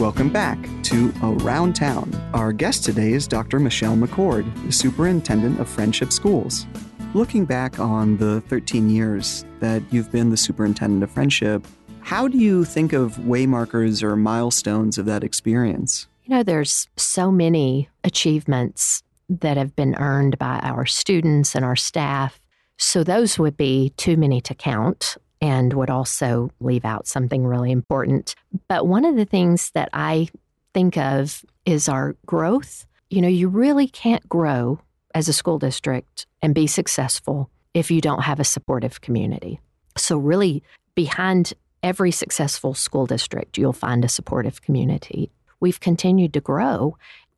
Welcome 0.00 0.30
back 0.30 0.58
to 0.84 1.12
Around 1.22 1.76
Town. 1.76 2.10
Our 2.32 2.54
guest 2.54 2.84
today 2.84 3.12
is 3.12 3.28
Dr. 3.28 3.58
Michelle 3.60 3.98
McCord, 3.98 4.50
the 4.64 4.72
Superintendent 4.72 5.60
of 5.60 5.68
Frenship 5.68 6.10
Schools. 6.10 6.66
Looking 7.12 7.44
back 7.44 7.78
on 7.78 8.16
the 8.16 8.40
13 8.40 8.88
years 8.88 9.44
that 9.58 9.82
you've 9.90 10.10
been 10.10 10.30
the 10.30 10.38
Superintendent 10.38 11.02
of 11.02 11.10
Frenship, 11.10 11.66
how 12.00 12.28
do 12.28 12.38
you 12.38 12.64
think 12.64 12.94
of 12.94 13.16
waymarkers 13.16 14.02
or 14.02 14.16
milestones 14.16 14.96
of 14.96 15.04
that 15.04 15.22
experience? 15.22 16.08
You 16.24 16.34
know, 16.34 16.42
there's 16.44 16.88
so 16.96 17.30
many 17.30 17.90
achievements 18.02 19.02
that 19.28 19.58
have 19.58 19.76
been 19.76 19.96
earned 19.96 20.38
by 20.38 20.60
our 20.62 20.86
students 20.86 21.54
and 21.54 21.62
our 21.62 21.76
staff. 21.76 22.40
So 22.78 23.04
those 23.04 23.38
would 23.38 23.58
be 23.58 23.92
too 23.98 24.16
many 24.16 24.40
to 24.40 24.54
count 24.54 25.18
and 25.40 25.72
would 25.72 25.90
also 25.90 26.50
leave 26.60 26.84
out 26.84 27.06
something 27.06 27.46
really 27.46 27.70
important. 27.70 28.34
But 28.68 28.86
one 28.86 29.04
of 29.04 29.16
the 29.16 29.24
things 29.24 29.70
that 29.72 29.88
I 29.92 30.28
think 30.74 30.96
of 30.96 31.44
is 31.64 31.88
our 31.88 32.16
growth. 32.26 32.86
You 33.08 33.22
know, 33.22 33.28
you 33.28 33.48
really 33.48 33.88
can't 33.88 34.28
grow 34.28 34.80
as 35.14 35.28
a 35.28 35.32
school 35.32 35.58
district 35.58 36.26
and 36.42 36.54
be 36.54 36.66
successful 36.66 37.50
if 37.74 37.90
you 37.90 38.00
don't 38.00 38.22
have 38.22 38.40
a 38.40 38.44
supportive 38.44 39.00
community. 39.00 39.60
So, 39.96 40.16
really, 40.16 40.62
behind 40.94 41.54
every 41.82 42.10
successful 42.10 42.74
school 42.74 43.06
district, 43.06 43.58
you'll 43.58 43.72
find 43.72 44.04
a 44.04 44.08
supportive 44.08 44.62
community. 44.62 45.30
We've 45.60 45.80
continued 45.80 46.32
to 46.34 46.40
grow. 46.40 46.96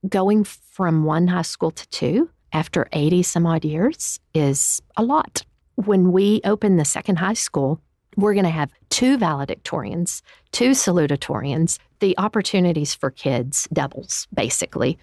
Going 0.09 0.45
from 0.45 1.05
one 1.05 1.29
high 1.29 1.43
school 1.43 1.71
to 1.71 1.89
two 1.89 2.31
after 2.53 2.89
80 2.93 3.23
some 3.23 3.47
odd 3.47 3.65
years 3.65 4.21
is 4.35 4.83
a 4.97 5.03
lot. 5.03 5.45
When 5.77 6.13
we 6.13 6.41
opened 6.45 6.79
the 6.79 6.85
second 6.85 7.17
high 7.17 7.35
school, 7.35 7.81
we're 8.17 8.35
going 8.35 8.45
to 8.45 8.51
have 8.51 8.73
two 8.91 9.17
valedictorians, 9.19 10.23
two 10.53 10.71
salutatorians, 10.71 11.79
the 12.01 12.17
opportunities 12.19 12.95
for 12.95 13.11
kids 13.11 13.69
doubles, 13.73 14.27
basically. 14.35 14.99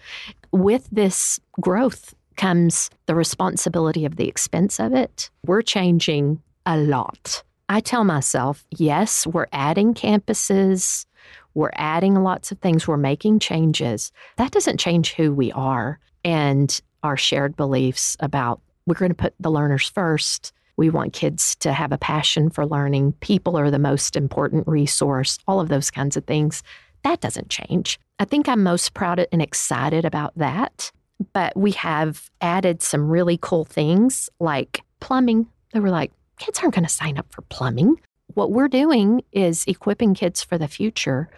With 0.51 0.87
this 0.91 1.39
growth 1.59 2.13
comes 2.35 2.89
the 3.05 3.15
responsibility 3.15 4.05
of 4.05 4.15
the 4.15 4.27
expense 4.27 4.79
of 4.79 4.93
it. 4.93 5.29
We're 5.45 5.61
changing 5.61 6.41
a 6.65 6.77
lot. 6.77 7.43
I 7.67 7.81
tell 7.81 8.03
myself, 8.03 8.65
yes, 8.71 9.27
we're 9.27 9.47
adding 9.51 9.93
campuses, 9.93 11.05
we're 11.53 11.71
adding 11.73 12.15
lots 12.15 12.51
of 12.51 12.59
things, 12.59 12.87
we're 12.87 12.97
making 12.97 13.39
changes. 13.39 14.11
That 14.37 14.51
doesn't 14.51 14.79
change 14.79 15.13
who 15.13 15.33
we 15.33 15.51
are 15.51 15.99
and 16.23 16.79
our 17.03 17.17
shared 17.17 17.55
beliefs 17.55 18.17
about 18.19 18.61
we're 18.85 18.95
going 18.95 19.11
to 19.11 19.15
put 19.15 19.33
the 19.39 19.51
learners 19.51 19.87
first. 19.87 20.51
We 20.79 20.89
want 20.89 21.11
kids 21.11 21.57
to 21.57 21.73
have 21.73 21.91
a 21.91 21.97
passion 21.97 22.49
for 22.49 22.65
learning. 22.65 23.11
People 23.19 23.57
are 23.57 23.69
the 23.69 23.77
most 23.77 24.15
important 24.15 24.65
resource, 24.65 25.37
all 25.45 25.59
of 25.59 25.67
those 25.67 25.91
kinds 25.91 26.15
of 26.15 26.23
things. 26.23 26.63
That 27.03 27.19
doesn't 27.19 27.49
change. 27.49 27.99
I 28.17 28.23
think 28.23 28.47
I'm 28.47 28.63
most 28.63 28.93
proud 28.93 29.27
and 29.33 29.41
excited 29.41 30.05
about 30.05 30.37
that. 30.37 30.89
But 31.33 31.57
we 31.57 31.71
have 31.71 32.31
added 32.39 32.81
some 32.81 33.09
really 33.09 33.37
cool 33.41 33.65
things 33.65 34.29
like 34.39 34.79
plumbing. 35.01 35.47
They 35.73 35.81
were 35.81 35.89
like, 35.89 36.13
kids 36.37 36.59
aren't 36.59 36.75
going 36.75 36.85
to 36.85 36.89
sign 36.89 37.17
up 37.17 37.29
for 37.29 37.41
plumbing. 37.41 37.99
What 38.35 38.53
we're 38.53 38.69
doing 38.69 39.21
is 39.33 39.65
equipping 39.67 40.13
kids 40.13 40.45
for 40.45 40.57
the 40.57 40.69
future 40.69 41.29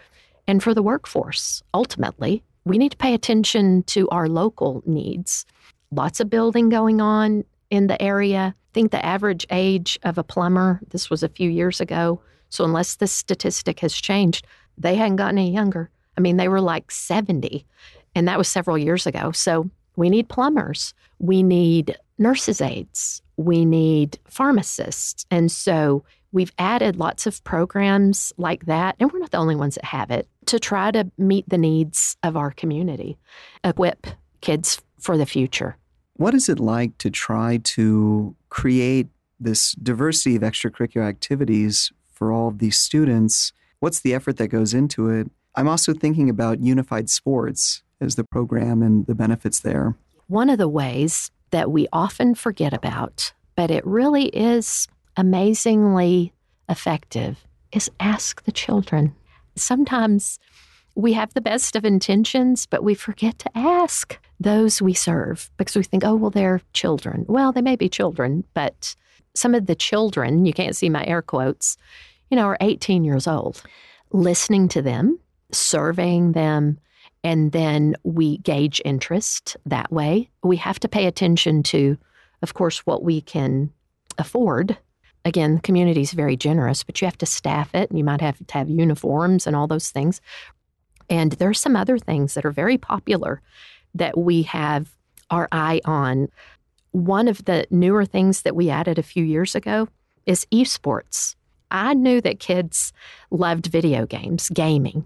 and 0.46 0.62
for 0.62 0.72
the 0.72 0.84
workforce. 0.84 1.64
Ultimately, 1.74 2.44
we 2.64 2.78
need 2.78 2.92
to 2.92 2.96
pay 2.96 3.12
attention 3.12 3.82
to 3.88 4.08
our 4.10 4.28
local 4.28 4.84
needs. 4.86 5.46
Lots 5.90 6.20
of 6.20 6.30
building 6.30 6.68
going 6.68 7.00
on 7.00 7.42
in 7.70 7.88
the 7.88 8.00
area. 8.00 8.54
Think 8.72 8.90
the 8.90 9.04
average 9.04 9.46
age 9.50 9.98
of 10.02 10.18
a 10.18 10.24
plumber, 10.24 10.80
this 10.88 11.10
was 11.10 11.22
a 11.22 11.28
few 11.28 11.50
years 11.50 11.80
ago. 11.80 12.20
So, 12.48 12.64
unless 12.64 12.96
this 12.96 13.12
statistic 13.12 13.80
has 13.80 13.94
changed, 13.94 14.46
they 14.78 14.96
hadn't 14.96 15.16
gotten 15.16 15.38
any 15.38 15.52
younger. 15.52 15.90
I 16.16 16.20
mean, 16.20 16.36
they 16.36 16.48
were 16.48 16.60
like 16.60 16.90
70, 16.90 17.66
and 18.14 18.28
that 18.28 18.38
was 18.38 18.48
several 18.48 18.76
years 18.76 19.06
ago. 19.06 19.32
So, 19.32 19.70
we 19.96 20.08
need 20.08 20.28
plumbers, 20.28 20.94
we 21.18 21.42
need 21.42 21.96
nurses' 22.18 22.60
aides, 22.60 23.22
we 23.36 23.64
need 23.64 24.18
pharmacists. 24.24 25.26
And 25.30 25.50
so, 25.50 26.04
we've 26.32 26.52
added 26.58 26.96
lots 26.96 27.26
of 27.26 27.44
programs 27.44 28.32
like 28.38 28.66
that, 28.66 28.96
and 28.98 29.12
we're 29.12 29.18
not 29.18 29.30
the 29.30 29.38
only 29.38 29.56
ones 29.56 29.74
that 29.74 29.84
have 29.84 30.10
it, 30.10 30.28
to 30.46 30.58
try 30.58 30.90
to 30.90 31.10
meet 31.18 31.48
the 31.48 31.58
needs 31.58 32.16
of 32.22 32.36
our 32.36 32.50
community, 32.50 33.18
equip 33.64 34.06
kids 34.40 34.80
for 34.98 35.16
the 35.16 35.26
future. 35.26 35.76
What 36.14 36.34
is 36.34 36.48
it 36.48 36.60
like 36.60 36.98
to 36.98 37.10
try 37.10 37.58
to 37.58 38.36
create 38.48 39.08
this 39.40 39.72
diversity 39.72 40.36
of 40.36 40.42
extracurricular 40.42 41.08
activities 41.08 41.90
for 42.12 42.32
all 42.32 42.48
of 42.48 42.58
these 42.58 42.78
students? 42.78 43.52
What's 43.80 44.00
the 44.00 44.14
effort 44.14 44.36
that 44.36 44.48
goes 44.48 44.74
into 44.74 45.08
it? 45.08 45.30
I'm 45.54 45.68
also 45.68 45.92
thinking 45.92 46.30
about 46.30 46.60
unified 46.60 47.10
sports 47.10 47.82
as 48.00 48.14
the 48.14 48.24
program 48.24 48.82
and 48.82 49.06
the 49.06 49.14
benefits 49.14 49.60
there. 49.60 49.96
One 50.28 50.48
of 50.48 50.58
the 50.58 50.68
ways 50.68 51.30
that 51.50 51.70
we 51.70 51.88
often 51.92 52.34
forget 52.34 52.72
about, 52.72 53.32
but 53.56 53.70
it 53.70 53.86
really 53.86 54.26
is 54.26 54.88
amazingly 55.16 56.32
effective, 56.68 57.46
is 57.72 57.90
ask 58.00 58.44
the 58.44 58.52
children. 58.52 59.14
Sometimes 59.56 60.38
we 60.94 61.12
have 61.14 61.32
the 61.34 61.40
best 61.40 61.76
of 61.76 61.84
intentions, 61.84 62.66
but 62.66 62.84
we 62.84 62.94
forget 62.94 63.38
to 63.40 63.50
ask 63.56 64.18
those 64.40 64.82
we 64.82 64.92
serve 64.92 65.50
because 65.56 65.76
we 65.76 65.82
think, 65.82 66.04
oh, 66.04 66.14
well, 66.14 66.30
they're 66.30 66.60
children. 66.72 67.24
Well, 67.28 67.52
they 67.52 67.62
may 67.62 67.76
be 67.76 67.88
children, 67.88 68.44
but 68.54 68.94
some 69.34 69.54
of 69.54 69.66
the 69.66 69.74
children, 69.74 70.44
you 70.44 70.52
can't 70.52 70.76
see 70.76 70.88
my 70.88 71.04
air 71.06 71.22
quotes, 71.22 71.76
you 72.30 72.36
know, 72.36 72.46
are 72.46 72.58
18 72.60 73.04
years 73.04 73.26
old. 73.26 73.62
Listening 74.10 74.68
to 74.68 74.82
them, 74.82 75.18
surveying 75.52 76.32
them, 76.32 76.78
and 77.24 77.52
then 77.52 77.94
we 78.02 78.38
gauge 78.38 78.82
interest 78.84 79.56
that 79.64 79.90
way. 79.92 80.28
We 80.42 80.56
have 80.56 80.80
to 80.80 80.88
pay 80.88 81.06
attention 81.06 81.62
to, 81.64 81.96
of 82.42 82.54
course, 82.54 82.80
what 82.80 83.02
we 83.02 83.20
can 83.20 83.70
afford. 84.18 84.76
Again, 85.24 85.54
the 85.54 85.60
community 85.60 86.00
is 86.00 86.12
very 86.12 86.36
generous, 86.36 86.82
but 86.82 87.00
you 87.00 87.06
have 87.06 87.18
to 87.18 87.26
staff 87.26 87.74
it 87.74 87.88
and 87.88 87.98
you 87.98 88.04
might 88.04 88.20
have 88.20 88.44
to 88.44 88.54
have 88.54 88.68
uniforms 88.68 89.46
and 89.46 89.54
all 89.54 89.68
those 89.68 89.90
things. 89.90 90.20
And 91.12 91.32
there 91.32 91.50
are 91.50 91.54
some 91.54 91.76
other 91.76 91.98
things 91.98 92.32
that 92.32 92.46
are 92.46 92.50
very 92.50 92.78
popular 92.78 93.42
that 93.94 94.16
we 94.16 94.44
have 94.44 94.96
our 95.28 95.46
eye 95.52 95.82
on. 95.84 96.28
One 96.92 97.28
of 97.28 97.44
the 97.44 97.66
newer 97.70 98.06
things 98.06 98.42
that 98.42 98.56
we 98.56 98.70
added 98.70 98.98
a 98.98 99.02
few 99.02 99.22
years 99.22 99.54
ago 99.54 99.88
is 100.24 100.46
esports. 100.46 101.36
I 101.70 101.92
knew 101.92 102.22
that 102.22 102.40
kids 102.40 102.94
loved 103.30 103.66
video 103.66 104.06
games, 104.06 104.48
gaming, 104.48 105.04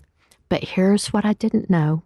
but 0.49 0.63
here's 0.63 1.09
what 1.09 1.25
I 1.25 1.33
didn't 1.33 1.69
know 1.69 2.05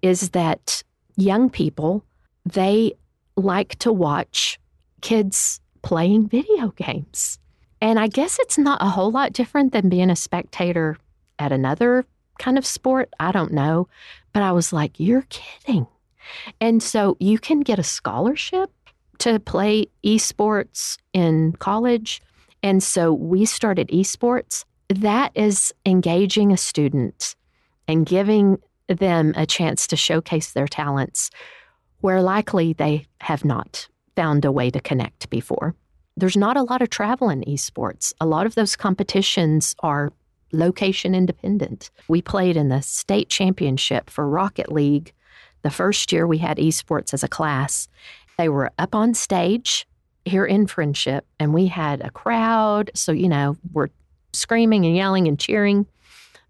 is 0.00 0.30
that 0.30 0.84
young 1.16 1.50
people, 1.50 2.04
they 2.46 2.92
like 3.36 3.76
to 3.80 3.92
watch 3.92 4.60
kids 5.00 5.60
playing 5.82 6.28
video 6.28 6.68
games. 6.76 7.40
And 7.80 7.98
I 7.98 8.06
guess 8.06 8.38
it's 8.38 8.58
not 8.58 8.80
a 8.80 8.90
whole 8.90 9.10
lot 9.10 9.32
different 9.32 9.72
than 9.72 9.88
being 9.88 10.08
a 10.08 10.14
spectator 10.14 10.98
at 11.40 11.50
another 11.50 12.06
kind 12.40 12.58
of 12.58 12.66
sport. 12.66 13.10
I 13.20 13.30
don't 13.30 13.52
know. 13.52 13.86
But 14.32 14.42
I 14.42 14.50
was 14.50 14.72
like, 14.72 14.98
you're 14.98 15.26
kidding. 15.28 15.86
And 16.60 16.82
so 16.82 17.16
you 17.20 17.38
can 17.38 17.60
get 17.60 17.78
a 17.78 17.84
scholarship 17.84 18.70
to 19.18 19.38
play 19.38 19.86
esports 20.04 20.96
in 21.12 21.52
college. 21.52 22.20
And 22.62 22.82
so 22.82 23.12
we 23.12 23.44
started 23.44 23.88
esports. 23.88 24.64
That 24.88 25.30
is 25.34 25.72
engaging 25.86 26.52
a 26.52 26.56
student 26.56 27.36
and 27.86 28.06
giving 28.06 28.58
them 28.88 29.34
a 29.36 29.46
chance 29.46 29.86
to 29.88 29.96
showcase 29.96 30.52
their 30.52 30.66
talents 30.66 31.30
where 32.00 32.22
likely 32.22 32.72
they 32.72 33.06
have 33.20 33.44
not 33.44 33.88
found 34.16 34.44
a 34.44 34.52
way 34.52 34.70
to 34.70 34.80
connect 34.80 35.30
before. 35.30 35.74
There's 36.16 36.36
not 36.36 36.56
a 36.56 36.62
lot 36.62 36.82
of 36.82 36.90
travel 36.90 37.28
in 37.28 37.42
esports. 37.42 38.12
A 38.20 38.26
lot 38.26 38.46
of 38.46 38.54
those 38.54 38.74
competitions 38.74 39.74
are 39.80 40.12
location 40.52 41.14
independent. 41.14 41.90
We 42.08 42.22
played 42.22 42.56
in 42.56 42.68
the 42.68 42.82
state 42.82 43.28
championship 43.28 44.10
for 44.10 44.28
Rocket 44.28 44.70
League 44.70 45.12
the 45.62 45.70
first 45.70 46.12
year 46.12 46.26
we 46.26 46.38
had 46.38 46.58
esports 46.58 47.12
as 47.12 47.22
a 47.22 47.28
class. 47.28 47.88
They 48.38 48.48
were 48.48 48.70
up 48.78 48.94
on 48.94 49.14
stage 49.14 49.86
here 50.24 50.46
in 50.46 50.66
Frenship, 50.66 51.22
and 51.38 51.52
we 51.52 51.66
had 51.66 52.00
a 52.00 52.10
crowd. 52.10 52.90
So, 52.94 53.12
you 53.12 53.28
know, 53.28 53.56
we're 53.72 53.88
screaming 54.32 54.86
and 54.86 54.96
yelling 54.96 55.28
and 55.28 55.38
cheering. 55.38 55.86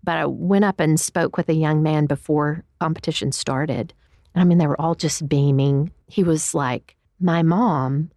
But 0.03 0.19
I 0.19 0.27
went 0.27 0.65
up 0.65 0.81
and 0.81 0.99
spoke 0.99 1.37
with 1.37 1.49
a 1.49 1.55
young 1.55 1.83
man 1.83 2.07
before 2.07 2.65
competition 2.81 3.33
started. 3.33 3.93
And 4.35 4.43
I 4.43 4.45
mean, 4.45 4.59
they 4.59 4.67
were 4.67 4.81
all 4.81 4.95
just 4.95 5.29
beaming. 5.29 5.91
He 6.09 6.23
was 6.23 6.55
like, 6.55 6.97
My 7.19 7.43
mom 7.43 8.11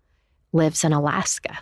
lives 0.54 0.84
in 0.84 0.94
Alaska 0.94 1.60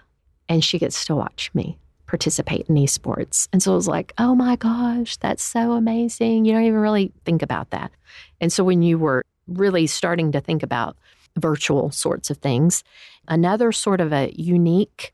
and 0.48 0.64
she 0.64 0.78
gets 0.78 1.06
to 1.06 1.16
watch 1.16 1.50
me 1.54 1.78
participate 2.12 2.65
in 2.67 2.76
esports. 2.76 3.47
And 3.54 3.63
so 3.63 3.71
it 3.71 3.76
was 3.76 3.88
like, 3.88 4.12
oh 4.17 4.36
my 4.36 4.58
gosh, 4.58 5.15
that's 5.15 5.41
so 5.41 5.71
amazing. 5.71 6.43
You 6.43 6.52
don't 6.52 6.65
even 6.65 6.82
really 6.82 7.13
think 7.24 7.41
about 7.41 7.69
that. 7.69 7.89
And 8.41 8.52
so 8.52 8.65
when 8.65 8.82
you 8.82 9.00
were 9.00 9.24
really 9.47 9.88
starting 9.88 10.34
to 10.34 10.41
think 10.41 10.62
about 10.62 10.97
virtual 11.38 11.89
sorts 11.89 12.30
of 12.30 12.38
things, 12.39 12.84
another 13.30 13.71
sort 13.71 14.02
of 14.02 14.12
a 14.12 14.34
unique 14.36 15.13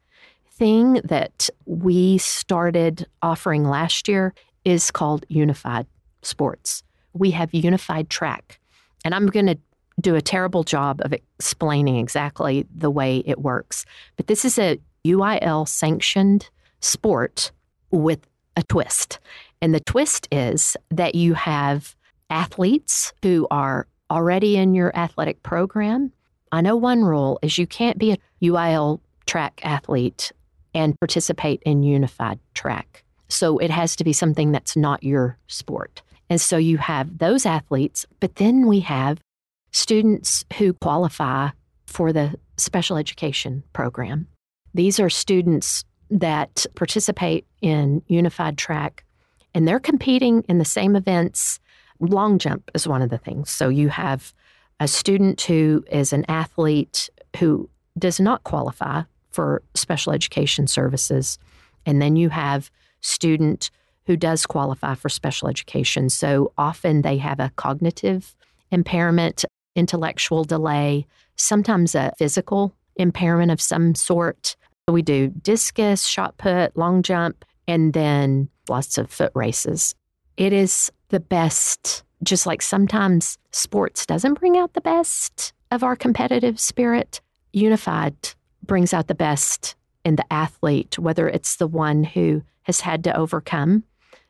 thing 0.49 0.93
that 1.03 1.51
we 1.67 2.17
started 2.17 3.05
offering 3.21 3.63
last 3.63 4.07
year 4.07 4.33
is 4.65 4.89
called 4.89 5.23
Unified 5.29 5.86
Sports. 6.23 6.81
We 7.13 7.29
have 7.29 7.53
Unified 7.53 8.10
Track. 8.10 8.60
And 9.05 9.13
I'm 9.13 9.27
going 9.27 9.45
to 9.45 9.60
do 10.01 10.15
a 10.15 10.21
terrible 10.21 10.63
job 10.63 10.99
of 11.03 11.13
explaining 11.13 11.97
exactly 11.97 12.65
the 12.75 12.89
way 12.89 13.21
it 13.27 13.39
works. 13.39 13.86
But 14.15 14.25
this 14.25 14.43
is 14.43 14.57
a 14.57 14.79
UIL 15.05 15.67
sanctioned 15.67 16.49
sport 16.79 17.51
with 17.91 18.19
a 18.55 18.63
twist. 18.63 19.19
And 19.61 19.73
the 19.73 19.79
twist 19.79 20.27
is 20.31 20.77
that 20.89 21.15
you 21.15 21.33
have 21.33 21.95
athletes 22.29 23.13
who 23.21 23.47
are 23.51 23.87
already 24.09 24.57
in 24.57 24.73
your 24.73 24.95
athletic 24.95 25.43
program. 25.43 26.11
I 26.51 26.61
know 26.61 26.75
one 26.75 27.03
rule 27.03 27.39
is 27.41 27.57
you 27.57 27.67
can't 27.67 27.97
be 27.97 28.11
a 28.11 28.17
UIL 28.41 28.99
track 29.25 29.61
athlete 29.63 30.31
and 30.73 30.99
participate 30.99 31.61
in 31.63 31.83
unified 31.83 32.39
track. 32.53 33.03
So 33.29 33.57
it 33.57 33.71
has 33.71 33.95
to 33.97 34.03
be 34.03 34.13
something 34.13 34.51
that's 34.51 34.75
not 34.75 35.03
your 35.03 35.37
sport. 35.47 36.01
And 36.29 36.39
so 36.39 36.57
you 36.57 36.77
have 36.77 37.17
those 37.17 37.45
athletes, 37.45 38.05
but 38.19 38.35
then 38.35 38.67
we 38.67 38.81
have 38.81 39.19
students 39.71 40.45
who 40.57 40.73
qualify 40.73 41.49
for 41.85 42.13
the 42.13 42.35
special 42.57 42.97
education 42.97 43.63
program. 43.73 44.27
These 44.73 44.99
are 44.99 45.09
students 45.09 45.83
that 46.10 46.65
participate 46.76 47.46
in 47.62 48.02
unified 48.08 48.58
track 48.58 49.04
and 49.54 49.67
they're 49.67 49.80
competing 49.80 50.43
in 50.48 50.58
the 50.60 50.65
same 50.65 50.96
events. 50.96 51.60
Long 52.00 52.38
jump 52.38 52.70
is 52.74 52.88
one 52.88 53.02
of 53.02 53.10
the 53.10 53.17
things. 53.17 53.50
So 53.50 53.70
you 53.70 53.89
have 53.89 54.34
a 54.80 54.88
student 54.88 55.41
who 55.41 55.84
is 55.91 56.13
an 56.13 56.26
athlete 56.28 57.10
who 57.39 57.70
does 57.98 58.20
not 58.20 58.43
qualify 58.43 59.04
for 59.32 59.63
special 59.74 60.13
education 60.13 60.67
services. 60.67 61.39
And 61.86 62.02
then 62.02 62.15
you 62.15 62.30
have 62.30 62.70
student 63.02 63.72
who 64.06 64.15
does 64.15 64.46
qualify 64.46 64.96
for 64.96 65.10
special 65.10 65.48
education. 65.48 66.10
So 66.10 66.54
often 66.58 67.02
they 67.02 67.17
have 67.17 67.39
a 67.39 67.52
cognitive 67.56 68.36
impairment, 68.72 69.43
intellectual 69.76 70.43
delay, 70.43 71.06
sometimes 71.36 71.96
a 71.96 72.13
physical 72.17 72.74
impairment 72.96 73.52
of 73.52 73.62
some 73.62 73.96
sort. 73.96 74.56
We 74.89 75.02
do 75.02 75.28
discus, 75.28 76.06
shot 76.06 76.38
put, 76.38 76.78
long 76.78 77.04
jump, 77.04 77.43
and 77.67 77.91
then 77.91 78.47
lots 78.69 78.97
of 78.97 79.12
foot 79.12 79.34
races. 79.36 79.93
It 80.38 80.54
is 80.54 80.89
the 81.10 81.19
best, 81.19 82.04
just 82.23 82.45
like 82.45 82.62
sometimes 82.62 83.38
sports 83.52 84.06
doesn't 84.06 84.39
bring 84.39 84.58
out 84.58 84.73
the 84.73 84.82
best 84.82 85.52
of 85.71 85.84
our 85.84 85.97
competitive 85.97 86.58
spirit. 86.58 87.19
Unified 87.52 88.15
brings 88.65 88.93
out 88.93 89.08
the 89.08 89.15
best 89.15 89.76
in 90.06 90.15
the 90.15 90.34
athlete, 90.34 90.97
whether 90.97 91.28
it's 91.28 91.58
the 91.58 91.67
one 91.67 92.06
who 92.06 92.41
has 92.63 92.80
had 92.80 93.04
to 93.04 93.17
overcome 93.17 93.84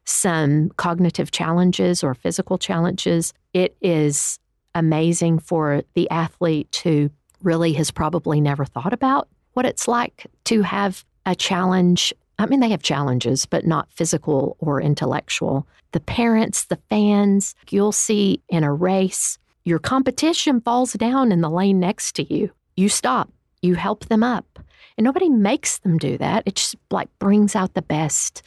some 0.06 0.70
cognitive 0.78 1.30
challenges 1.30 2.04
or 2.04 2.16
physical 2.16 2.58
challenges. 2.58 3.32
It 3.54 3.78
is 3.80 4.40
amazing 4.74 5.38
for 5.38 5.84
the 5.94 6.10
athlete 6.10 6.82
who 6.84 7.12
really 7.44 7.74
has 7.74 7.92
probably 7.92 8.42
never 8.42 8.66
thought 8.66 8.94
about 8.94 9.28
what 9.58 9.66
it's 9.66 9.88
like 9.88 10.28
to 10.44 10.62
have 10.62 11.04
a 11.26 11.34
challenge. 11.34 12.14
I 12.38 12.46
mean, 12.46 12.60
they 12.60 12.70
have 12.70 12.84
challenges, 12.84 13.48
but 13.48 13.66
not 13.66 13.92
physical 13.92 14.56
or 14.60 14.80
intellectual. 14.80 15.66
The 15.94 16.00
parents, 16.00 16.66
the 16.66 16.78
fans, 16.92 17.56
you'll 17.72 17.92
see 17.92 18.40
in 18.50 18.64
a 18.64 18.72
race, 18.72 19.40
your 19.66 19.80
competition 19.80 20.62
falls 20.62 20.94
down 20.94 21.32
in 21.32 21.42
the 21.42 21.50
lane 21.50 21.80
next 21.80 22.12
to 22.18 22.32
you. 22.32 22.52
You 22.76 22.88
stop, 22.88 23.32
you 23.64 23.74
help 23.74 24.06
them 24.06 24.22
up. 24.22 24.60
And 24.96 25.06
nobody 25.06 25.28
makes 25.28 25.80
them 25.80 25.98
do 25.98 26.20
that. 26.20 26.44
It 26.46 26.58
just 26.58 26.76
like 26.92 27.10
brings 27.18 27.56
out 27.56 27.74
the 27.74 27.82
best 27.82 28.44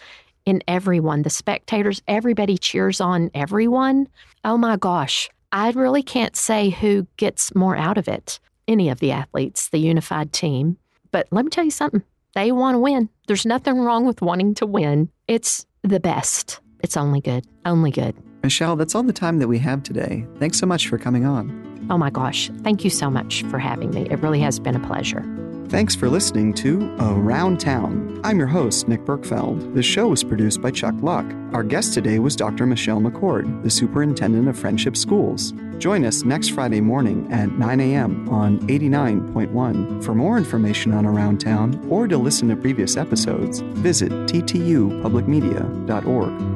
in 0.46 0.62
everyone. 0.68 1.22
The 1.22 1.30
spectators, 1.30 2.00
everybody 2.06 2.56
cheers 2.56 3.00
on 3.00 3.32
everyone. 3.34 4.06
Oh 4.44 4.56
my 4.56 4.76
gosh. 4.76 5.28
I 5.50 5.72
really 5.72 6.04
can't 6.04 6.36
say 6.36 6.70
who 6.70 7.08
gets 7.16 7.52
more 7.52 7.76
out 7.76 7.98
of 7.98 8.06
it. 8.06 8.38
Any 8.68 8.90
of 8.90 9.00
the 9.00 9.10
athletes, 9.10 9.70
the 9.70 9.78
unified 9.78 10.32
team. 10.32 10.76
But 11.12 11.28
let 11.30 11.44
me 11.44 11.50
tell 11.50 11.64
you 11.64 11.70
something 11.70 12.02
they 12.34 12.52
want 12.52 12.76
to 12.76 12.78
win. 12.78 13.08
There's 13.26 13.46
nothing 13.46 13.80
wrong 13.80 14.06
with 14.06 14.22
wanting 14.22 14.54
to 14.56 14.66
win. 14.66 15.10
It's 15.26 15.66
the 15.82 16.00
best. 16.00 16.60
It's 16.80 16.96
only 16.96 17.20
good. 17.20 17.44
Only 17.64 17.90
good. 17.90 18.14
Michelle, 18.42 18.76
that's 18.76 18.94
all 18.94 19.02
the 19.02 19.12
time 19.12 19.38
that 19.38 19.48
we 19.48 19.58
have 19.58 19.82
today. 19.82 20.26
Thanks 20.38 20.58
so 20.58 20.66
much 20.66 20.88
for 20.88 20.98
coming 20.98 21.26
on. 21.26 21.86
Oh 21.90 21.98
my 21.98 22.10
gosh. 22.10 22.50
Thank 22.62 22.84
you 22.84 22.90
so 22.90 23.10
much 23.10 23.42
for 23.44 23.58
having 23.58 23.90
me. 23.90 24.06
It 24.10 24.20
really 24.20 24.40
has 24.40 24.58
been 24.58 24.76
a 24.76 24.86
pleasure. 24.86 25.24
Thanks 25.68 25.94
for 25.94 26.08
listening 26.08 26.52
to 26.54 26.92
Around 27.00 27.60
Town. 27.60 28.20
I'm 28.24 28.38
your 28.38 28.48
host, 28.48 28.88
Nick 28.88 29.04
Berkfeld. 29.04 29.74
The 29.74 29.82
show 29.82 30.08
was 30.08 30.24
produced 30.24 30.60
by 30.60 30.72
Chuck 30.72 30.94
Luck. 31.00 31.24
Our 31.52 31.62
guest 31.62 31.94
today 31.94 32.18
was 32.18 32.34
Dr. 32.34 32.66
Michelle 32.66 33.00
McCord, 33.00 33.62
the 33.62 33.70
superintendent 33.70 34.48
of 34.48 34.56
Frenship 34.56 34.96
Schools. 34.96 35.52
Join 35.80 36.04
us 36.04 36.22
next 36.24 36.48
Friday 36.48 36.82
morning 36.82 37.32
at 37.32 37.52
9 37.52 37.80
a.m. 37.80 38.28
on 38.28 38.58
89.1. 38.68 40.04
For 40.04 40.14
more 40.14 40.36
information 40.36 40.92
on 40.92 41.06
Around 41.06 41.40
Town 41.40 41.82
or 41.88 42.06
to 42.06 42.18
listen 42.18 42.50
to 42.50 42.56
previous 42.56 42.98
episodes, 42.98 43.60
visit 43.60 44.12
ttupublicmedia.org. 44.12 46.49